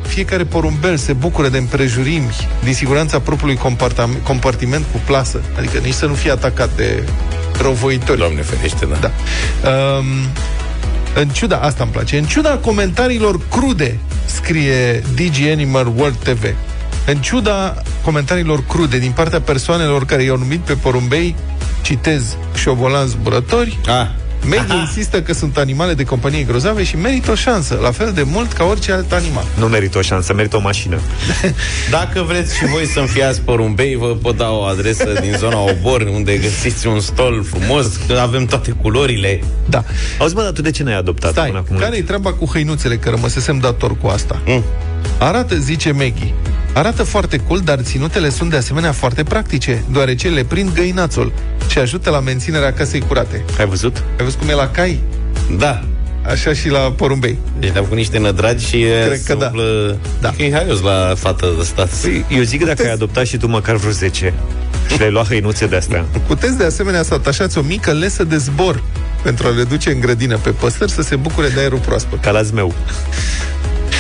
[0.09, 5.41] fiecare porumbel se bucură de împrejurimi din siguranța propriului compartam- compartiment cu plasă.
[5.59, 7.05] Adică nici să nu fie atacat de
[7.61, 8.19] răuvoitori.
[8.19, 8.97] Doamne ferește, da.
[9.01, 9.11] Da.
[9.71, 10.05] Um,
[11.15, 16.55] în ciuda, asta îmi place, în ciuda comentariilor crude, scrie DG Animal World TV,
[17.07, 21.35] în ciuda comentariilor crude din partea persoanelor care i-au numit pe porumbei,
[21.83, 24.07] citez, șobolan zburători, Ah,
[24.45, 28.23] Maggie insistă că sunt animale de companie grozave și merită o șansă, la fel de
[28.23, 29.45] mult ca orice alt animal.
[29.59, 30.99] Nu merită o șansă, merită o mașină.
[31.91, 36.01] Dacă vreți și voi să înfiați porumbei, vă pot da o adresă din zona Obor,
[36.01, 39.41] unde găsiți un stol frumos, că avem toate culorile.
[39.69, 39.85] Da.
[40.19, 41.77] Auzi, mă, dar tu de ce n-ai adoptat Stai, până acum?
[41.77, 44.43] care-i treaba cu hăinuțele, că rămăsesem dator cu asta?
[44.47, 44.63] Mm.
[45.19, 46.35] Arată, zice Maggie,
[46.73, 51.33] arată foarte cool, dar ținutele sunt de asemenea foarte practice, deoarece le prind găinațul
[51.69, 53.45] și ajută la menținerea casei curate.
[53.59, 53.97] Ai văzut?
[53.97, 55.01] Ai văzut cum e la cai?
[55.59, 55.85] Da.
[56.27, 57.39] Așa și la porumbei.
[57.59, 59.47] Deci ne-am făcut niște nădragi și Cred se că da.
[59.47, 59.97] umplă...
[60.21, 60.33] Da.
[60.37, 61.89] E haios la fată de stat.
[61.89, 64.35] Păi, eu zic că dacă ai adoptat și tu măcar vreo 10
[64.91, 66.05] și le-ai luat hăinuțe de-astea.
[66.27, 68.83] Puteți de asemenea să atașați o mică lesă de zbor
[69.23, 72.21] pentru a le duce în grădină pe păsări să se bucure de aerul proaspăt.
[72.21, 72.75] Ca la zmeu.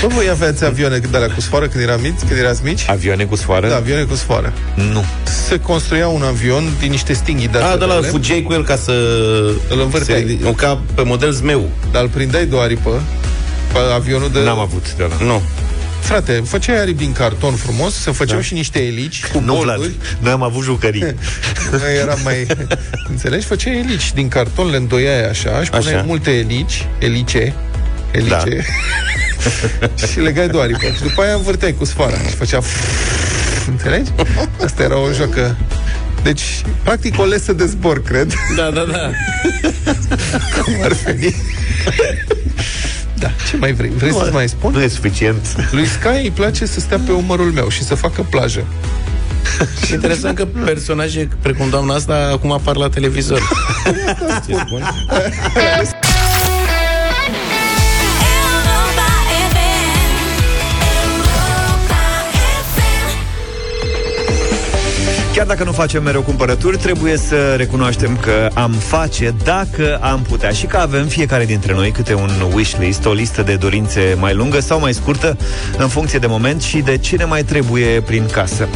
[0.01, 2.88] Bă, voi aveați avioane de alea cu sfoară când, eram mici, când erați mici?
[2.88, 3.68] Avioane cu sfoară?
[3.68, 4.53] Da, avioane cu sfoară.
[4.92, 5.05] Nu.
[5.49, 8.12] Se construia un avion din niște stinghi de A, astea de la de lemn.
[8.12, 8.92] fugeai cu el ca să...
[9.68, 10.38] Îl învârteai.
[10.40, 11.68] se- Un ca pe model zmeu.
[11.92, 13.03] Dar îl prindeai de o aripă
[13.72, 14.42] pe avionul de...
[14.44, 15.24] N-am avut de la.
[15.24, 15.42] Nu.
[16.01, 18.42] Frate, făceai aripi din carton frumos, se făceau Da.
[18.42, 19.76] și niște elici cu Nu, Vlad.
[19.76, 19.96] bolduri.
[20.20, 21.01] Noi am avut jucării.
[21.70, 22.46] Noi eram mai...
[23.11, 23.46] Înțelegi?
[23.46, 26.03] Făceai elici din carton, le îndoiai așa și puneai Așa.
[26.07, 27.55] multe elici, elice,
[28.11, 28.65] elice,
[29.89, 30.07] Da.
[30.11, 30.87] și legai de o aripă.
[30.95, 32.63] Și după aia învârteai cu sfoara și făcea...
[33.71, 34.11] Înțelegi?
[34.65, 35.57] Asta era o joacă...
[36.23, 38.33] Deci, practic o lesă de zbor, cred.
[38.57, 39.11] Da, da, da.
[40.63, 41.35] Cum ar veni.
[43.15, 43.91] Da, ce mai vrei?
[43.97, 44.73] Vrei să-ți mai spun?
[44.73, 45.71] Nu e suficient.
[45.71, 48.65] Lui Sky îi place să stea pe umărul meu și să facă plajă.
[49.87, 53.49] Și interesant că personaje precum doamna asta acum apar la televizor.
[54.47, 54.83] Ce spun?
[65.39, 70.51] Chiar dacă nu facem mereu cumpărături, trebuie să recunoaștem că am face dacă am putea
[70.51, 74.61] și că avem fiecare dintre noi câte un wishlist, o listă de dorințe mai lungă
[74.61, 75.36] sau mai scurtă,
[75.76, 78.68] în funcție de moment și de ce ne mai trebuie prin casă.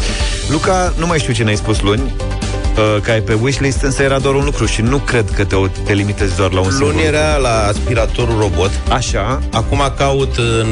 [0.51, 4.19] Luca, nu mai știu ce ne-ai spus luni, uh, că ai pe wishlist, însă era
[4.19, 7.03] doar un lucru și nu cred că te, te limitezi doar la un singur Luni
[7.03, 7.17] lucru.
[7.17, 8.71] era la aspiratorul robot.
[8.89, 9.43] Așa.
[9.53, 10.67] Acum caut în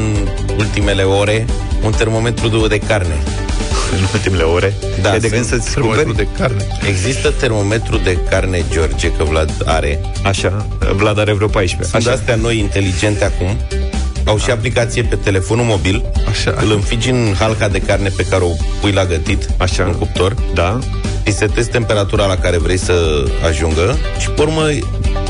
[0.57, 1.45] ultimele ore
[1.83, 3.15] un termometru de carne.
[3.97, 4.73] În ultimele ore?
[5.01, 6.27] Da, E de gând sunt să-ți Termometru cumperi?
[6.33, 6.67] de carne.
[6.87, 10.01] Există termometru de carne, George, că Vlad are.
[10.23, 11.89] Așa, Vlad are vreo 14.
[11.89, 12.15] Sunt Așa.
[12.15, 13.57] astea noi inteligente acum.
[14.25, 16.03] Au și aplicație pe telefonul mobil.
[16.29, 16.55] Așa.
[16.57, 18.49] Îl înfigi în halca de carne pe care o
[18.81, 19.83] pui la gătit, Așa.
[19.83, 20.35] în cuptor.
[20.53, 20.79] Da?
[21.25, 24.61] Îi setezi temperatura la care vrei să ajungă și, pe urmă,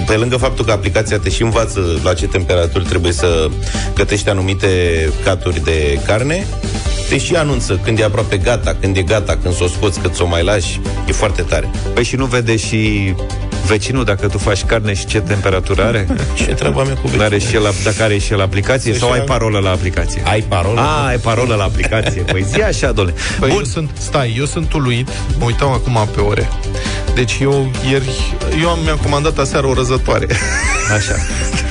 [0.08, 3.50] pe lângă faptul că aplicația te și învață la ce temperaturi trebuie să
[3.96, 4.68] gătești anumite
[5.24, 6.46] caturi de carne,
[7.12, 10.28] te și anunță când e aproape gata, când e gata, când s-o scoți, cât s-o
[10.28, 10.80] mai lași.
[11.08, 11.70] E foarte tare.
[11.94, 13.14] Păi și nu vede și
[13.66, 16.08] vecinul dacă tu faci carne și ce temperatură are?
[16.46, 19.08] Ce treaba mea cu Nu are și el, dacă are și el aplicație Să sau
[19.08, 20.22] și ai am- parolă la aplicație?
[20.26, 20.80] Ai parolă?
[20.80, 22.22] A, ai parolă la aplicație.
[22.22, 23.14] Păi zi așa, dole.
[23.40, 25.08] Păi eu sunt, stai, eu sunt uluit,
[25.38, 26.50] mă uitam acum pe ore.
[27.16, 30.28] Deci eu ieri, eu am, mi-am comandat aseară o răzătoare.
[30.96, 31.16] Așa.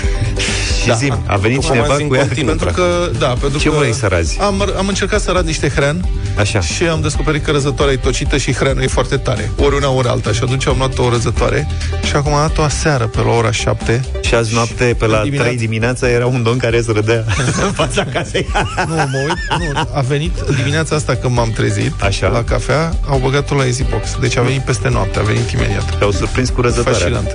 [0.80, 0.94] Și da.
[0.94, 2.20] zi, a venit O cineva comanzi în cu ea?
[2.26, 2.54] continuu.
[2.54, 4.38] pentru că, da, pentru Ce că vrei să razi?
[4.40, 6.08] Am, am încercat să rad niște hrean
[6.38, 6.60] Așa.
[6.60, 9.50] și am descoperit că răzătoarea e tocită și hreanul e foarte tare.
[9.58, 10.32] Ori una, ori alta.
[10.32, 11.68] Și atunci am luat o răzătoare
[12.04, 14.04] și acum am dat-o aseară pe la ora 7.
[14.20, 15.46] Și azi noapte, pe la Dimineața.
[15.48, 17.24] 3 dimineața, era un domn care să râdea
[17.64, 18.46] în fața casei.
[18.86, 22.28] Nu, mă uit, nu, a venit dimineața asta când m-am trezit Așa.
[22.28, 24.16] la cafea, au băgat-o la Easy Box.
[24.20, 25.98] Deci a venit peste noapte, a venit imediat.
[25.98, 26.92] Te-au surprins cu răzătoarea.
[27.00, 27.34] Fascinant.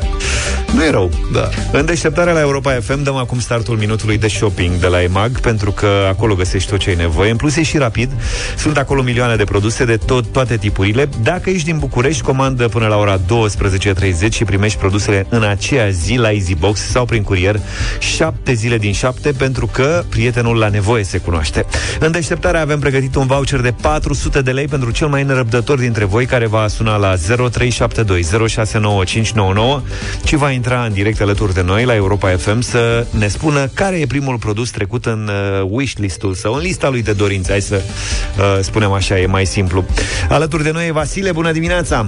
[0.75, 1.09] Nu e rău.
[1.33, 1.49] Da.
[1.71, 5.71] În deșteptarea la Europa FM dăm acum startul minutului de shopping de la EMAG, pentru
[5.71, 7.31] că acolo găsești tot ce ai nevoie.
[7.31, 8.11] În plus, e și rapid.
[8.57, 11.09] Sunt acolo milioane de produse de tot, toate tipurile.
[11.21, 16.15] Dacă ești din București, comandă până la ora 12.30 și primești produsele în aceea zi
[16.15, 17.59] la EasyBox sau prin curier
[17.99, 21.65] 7 zile din 7, pentru că prietenul la nevoie se cunoaște.
[21.99, 26.05] În deșteptarea avem pregătit un voucher de 400 de lei pentru cel mai nerăbdător dintre
[26.05, 29.81] voi care va suna la 0372 069599
[30.25, 33.99] și va intra în direct alături de noi la Europa FM să ne spună care
[33.99, 37.51] e primul produs trecut în uh, wishlist-ul sau în lista lui de dorințe.
[37.51, 39.85] Hai să uh, spunem așa, e mai simplu.
[40.29, 42.07] Alături de noi e Vasile, bună dimineața!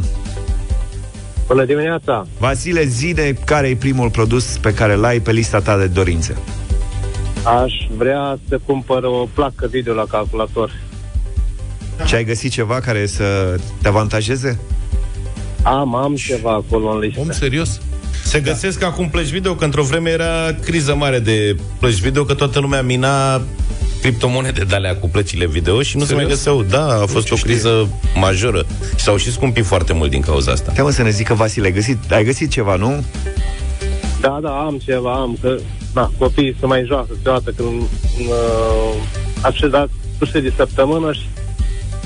[1.48, 2.28] Bună dimineața!
[2.40, 6.38] Vasile, zi de care e primul produs pe care l-ai pe lista ta de dorințe.
[7.44, 10.72] Aș vrea să cumpăr o placă video la calculator.
[12.06, 14.60] Și ai găsit ceva care să te avantajeze?
[15.64, 17.20] Am, am ceva acolo în listă.
[17.20, 17.80] Om serios?
[18.28, 22.34] Se găsesc acum plăci video, că într-o vreme era criză mare de plăci video, că
[22.34, 23.42] toată lumea mina
[24.02, 26.38] criptomonede de alea cu plăcile video și nu se mai Serios?
[26.38, 26.64] găseau.
[26.64, 28.66] Da, a fost o criză majoră.
[28.96, 30.72] Și s-au și scumpit foarte mult din cauza asta.
[30.72, 33.04] Te mă să ne zică, Vasile, ai găsit, ai găsit ceva, nu?
[34.22, 35.58] Da, da, am ceva, am, că
[35.94, 38.94] na, copiii se mai joacă câteodată când uh,
[39.42, 41.26] aș dat sfârșit de săptămână și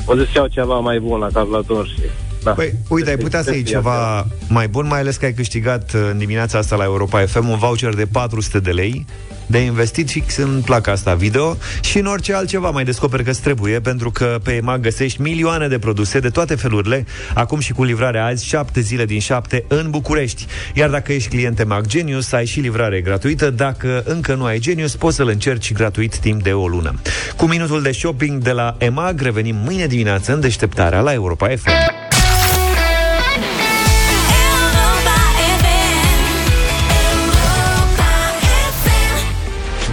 [0.05, 2.01] o zis iau ceva mai bun la calculator și
[2.43, 2.51] da.
[2.51, 6.07] Păi, uite, ai putea să iei ceva mai bun, mai ales că ai câștigat uh,
[6.11, 9.05] în dimineața asta la Europa FM un voucher de 400 de lei
[9.51, 13.79] de investit fix în placa asta video și în orice altceva mai descoperi că trebuie,
[13.79, 18.19] pentru că pe EMAG găsești milioane de produse de toate felurile, acum și cu livrare
[18.19, 20.45] azi, 7 zile din 7 în București.
[20.73, 23.49] Iar dacă ești client EMAG Genius, ai și livrare gratuită.
[23.49, 26.93] Dacă încă nu ai Genius, poți să-l încerci gratuit timp de o lună.
[27.37, 32.10] Cu minutul de shopping de la EMAG revenim mâine dimineață în deșteptarea la Europa FM.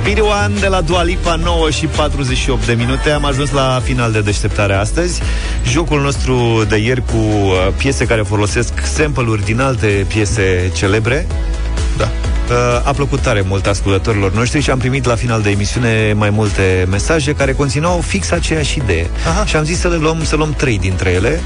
[0.09, 3.11] Biriwan de la Dua Lipa 9 și 48 de minute.
[3.11, 5.23] Am ajuns la final de deșteptare astăzi.
[5.65, 11.27] Jocul nostru de ieri cu uh, piese care folosesc sample-uri din alte piese celebre.
[11.97, 12.05] Da.
[12.05, 12.38] Uh,
[12.85, 16.87] A plăcut tare mult ascultătorilor noștri și am primit la final de emisiune mai multe
[16.91, 19.07] mesaje care conțineau fix aceeași idee.
[19.27, 19.45] Aha.
[19.45, 21.41] Și am zis să le luăm, să luăm trei dintre ele,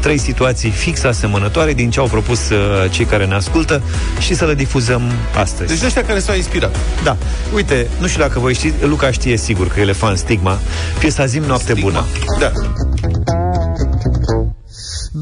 [0.00, 3.82] trei situații fix asemănătoare din ce au propus uh, cei care ne ascultă
[4.18, 5.02] și să le difuzăm
[5.38, 5.68] astăzi.
[5.68, 6.76] Deci de ăștia care s-au inspirat.
[7.02, 7.16] Da.
[7.54, 10.58] Uite, nu știu dacă voi știți, Luca știe sigur că el e fan Stigma.
[10.98, 12.04] Piesa Zim Noapte Bună.
[12.38, 12.52] Da.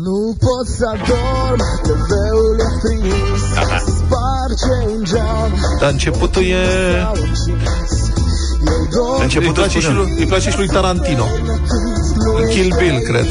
[0.05, 3.41] Nu pot să dorm, TV-ul e prins
[3.97, 6.57] Sparge în geam Dar începutul e...
[9.21, 11.25] Începutul îi place, și spune- lui, îi place și lui Tarantino.
[12.41, 13.27] În Kill Bill, cred.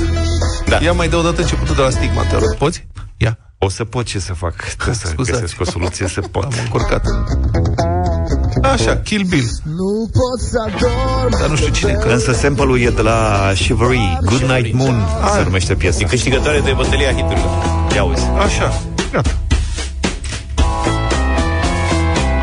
[0.67, 0.77] Da.
[0.81, 2.55] Ia mai dă o dată începutul de la Stigma, te rog.
[2.55, 2.87] Poți?
[3.17, 3.37] Ia.
[3.57, 4.55] O să pot ce să fac.
[4.55, 5.39] Trebuie să Scuzați.
[5.41, 6.43] găsesc o soluție să pot.
[6.43, 7.03] Am încurcat.
[8.73, 9.49] Așa, Kill Bill.
[9.63, 12.07] Nu pot să dorm Dar nu știu cine că...
[12.09, 15.97] Însă sample-ul e de la Shivery, Good Night Moon, se numește piesa.
[16.01, 17.51] E câștigătoare de bătălia hiturilor.
[17.95, 18.23] Ia uzi.
[18.45, 19.29] Așa, gata.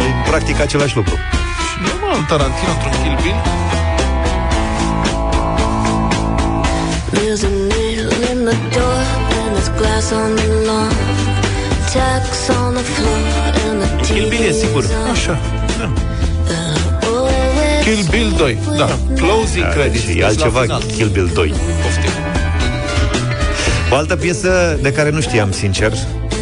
[0.00, 1.14] E practic același lucru.
[1.14, 3.40] Și normal, Tarantino într-un Kill Bill.
[7.14, 9.00] There's a nail in the door
[9.40, 10.92] and there's glass on the lawn
[11.92, 13.18] Tacks on the floor
[13.66, 14.84] and the Kill Bill e sigur.
[15.12, 15.51] Așa.
[17.84, 17.90] Da.
[17.90, 18.58] Kill Bill 2.
[18.76, 18.98] Da.
[19.14, 20.00] Closing credits.
[20.00, 20.82] Și Deci e la altceva, final.
[20.96, 21.48] Kill Bill 2.
[21.82, 22.10] Poftim.
[23.90, 25.92] O altă piesă de care nu știam, sincer,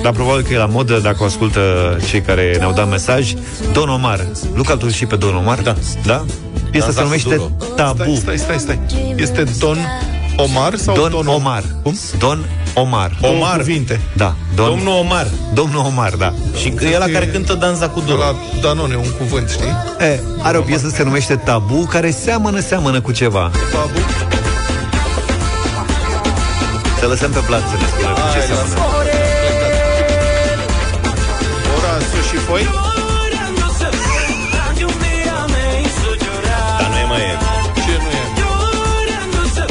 [0.02, 3.34] dar probabil că e la modă dacă o ascultă cei care ne-au dat mesaj,
[3.72, 4.26] Don Omar.
[4.54, 5.60] Luca, tu și pe Don Omar?
[5.60, 5.76] Da.
[6.04, 6.24] Da?
[6.70, 8.14] Piesa se Danza numește cu Tabu.
[8.14, 9.14] Stai, stai, stai, stai.
[9.16, 9.78] Este Don
[10.36, 11.62] Omar sau Don, Don Omar.
[11.82, 11.98] Cum?
[12.18, 13.16] Don Omar.
[13.20, 13.56] Omar.
[13.56, 14.00] cuvinte.
[14.16, 14.34] Da.
[14.54, 15.26] Don, Domnul Omar.
[15.54, 16.32] Domnul Omar, da.
[16.60, 18.18] Și că e ăla care cântă Danza cu Doro.
[18.18, 19.72] La Danone, un cuvânt, știi?
[20.00, 23.50] E, are o piesă se numește Tabu, care seamănă, seamănă cu ceva.
[23.72, 23.98] Babu.
[26.98, 28.74] Să lăsăm pe plat să ne spună cu ce Hai, seamănă.
[28.74, 28.78] lasă.
[31.76, 32.89] Orațiu și foi?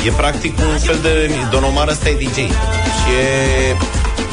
[0.05, 1.29] E practic un fel de...
[1.51, 2.35] Don Omar ăsta e DJ.
[2.97, 3.75] Și e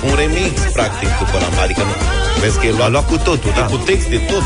[0.08, 1.62] un remix, practic, după la...
[1.62, 1.94] Adică nu...
[2.40, 3.64] Vezi că e A luat, luat cu totul, e da.
[3.66, 4.42] cu texte, tot.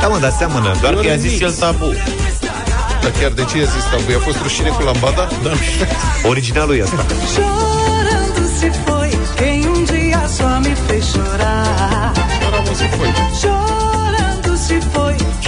[0.00, 0.70] Da, mă, dar seamănă.
[0.80, 1.30] Doar E un că i-a remix.
[1.30, 1.86] zis el tabu.
[3.02, 4.10] Dar chiar de ce i-a zis tabu?
[4.10, 5.28] I-a fost rușine cu lambada?
[5.42, 5.50] Da.
[6.28, 7.04] Originalul e asta.
[7.34, 12.12] Chorando se foi quem um dia só me fez chorar
[12.46, 13.08] Oramu și foi.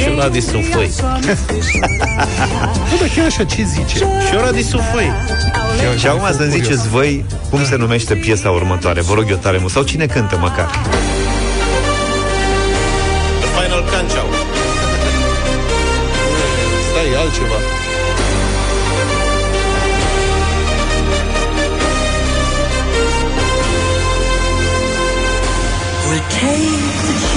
[0.04, 0.88] Chorando se foi Și ora de sunt foi.
[0.90, 3.96] só me fez chorar Nu, dar chiar așa, ce zice?
[3.96, 5.12] Și ora de sunt foi.
[5.98, 9.00] Și acum să-mi ziceți voi cum se numește piesa următoare.
[9.00, 9.72] Vă rog eu tare mult.
[9.72, 10.70] Sau cine cântă măcar.
[13.40, 14.34] The Final Punch-Out.
[16.90, 17.58] Stai, e altceva.
[26.10, 26.58] We take
[27.06, 27.31] the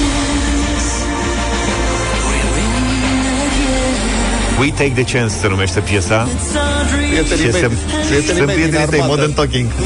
[4.60, 6.28] We Take the Chance se numește piesa.
[6.28, 7.68] It's our dream Prietenii Și mei, se,
[8.08, 9.12] prietenii sunt mei din prietenii tăi, armată.
[9.12, 9.68] Modern Talking.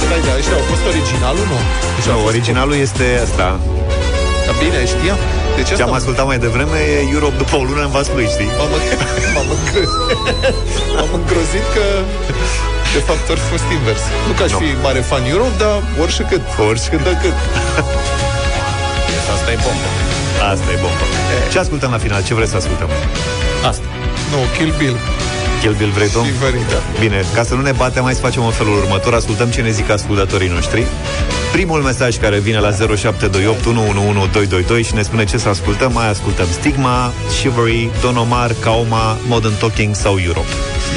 [0.00, 1.58] Stai, da, ăștia au fost originalul, nu?
[1.96, 3.46] Deci Nu, originalul este asta.
[4.46, 5.18] Dar bine, știam.
[5.56, 8.50] Deci Ce asta am ascultat mai devreme e Europe după o lună în Vaslui, știi?
[8.58, 8.70] M-am,
[9.34, 9.90] m-am, îngrozit,
[10.96, 11.84] m-am îngrozit că
[12.96, 14.02] de fapt ar fi fost invers.
[14.26, 14.58] Nu că aș Nu.
[14.62, 16.42] fi mare fan Euro, dar oricât.
[16.68, 16.90] Oricât.
[16.92, 17.36] Cât de cât.
[19.34, 19.88] Asta e bombă.
[20.52, 21.04] Asta e bombă.
[21.52, 22.20] Ce ascultăm la final?
[22.28, 22.88] Ce vreți să ascultăm?
[23.70, 23.86] Asta.
[24.30, 24.96] Nu, Kill Bill.
[25.60, 26.22] Kill Bill vrei tu?
[26.24, 26.78] Și Verita.
[27.00, 29.14] Bine, ca să nu ne batem, mai să facem în felul următor.
[29.14, 30.86] Ascultăm ce ne zic ascultătorii noștri.
[31.52, 36.46] Primul mesaj care vine la 0728 111222 și ne spune ce să ascultăm, mai ascultăm
[36.52, 40.46] Stigma, Shivery, Don Omar, Kaoma, Modern Talking sau Europe.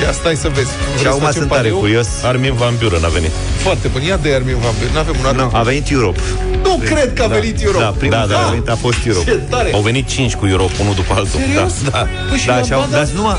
[0.03, 0.71] Ia stai să vezi.
[0.83, 1.77] Vrei Și să acum facem sunt tare pariu?
[1.77, 2.07] curios.
[2.23, 3.31] Armin Van Buren a venit.
[3.65, 4.01] Foarte bun.
[4.01, 4.93] Ia de Armin Van Buren.
[4.97, 5.49] N-avem un Armin.
[5.51, 6.19] A venit Europe.
[6.67, 7.83] Nu cred că a venit Europe.
[7.83, 8.47] Da, primul Da, care da.
[8.47, 9.29] a venit a fost Europe.
[9.31, 9.69] Ce tare!
[9.77, 11.39] Au venit 5 cu Europe, unul după altul.
[11.39, 11.73] Serios?
[11.83, 12.03] Da, da.
[12.29, 12.95] Păi și Da, la și au, banda?
[12.97, 13.33] dar nu mă,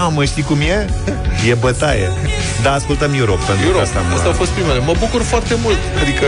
[0.00, 0.76] mamă, știi cum e?
[1.50, 2.08] E bătaie.
[2.64, 3.82] Da, ascultăm Europe, pentru Europe.
[3.82, 4.14] că asta mă...
[4.16, 4.78] Asta au fost primele.
[4.90, 5.80] Mă bucur foarte mult.
[6.02, 6.26] Adică,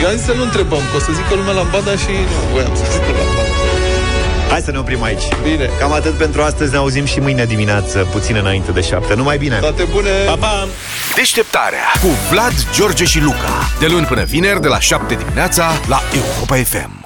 [0.00, 2.38] eu am zis să nu întrebăm, că o să zică lumea la banda și nu
[2.52, 3.42] voiam să zic la banda.
[4.54, 5.22] Hai să ne oprim aici.
[5.42, 5.70] Bine.
[5.78, 9.14] Cam atât pentru astăzi, ne auzim și mâine dimineață, puțin înainte de șapte.
[9.14, 9.58] Numai bine!
[9.58, 10.10] Toate bune!
[10.26, 10.68] Pa, pa!
[11.14, 13.68] Deșteptarea cu Vlad, George și Luca.
[13.78, 17.03] De luni până vineri, de la 7 dimineața, la Europa FM.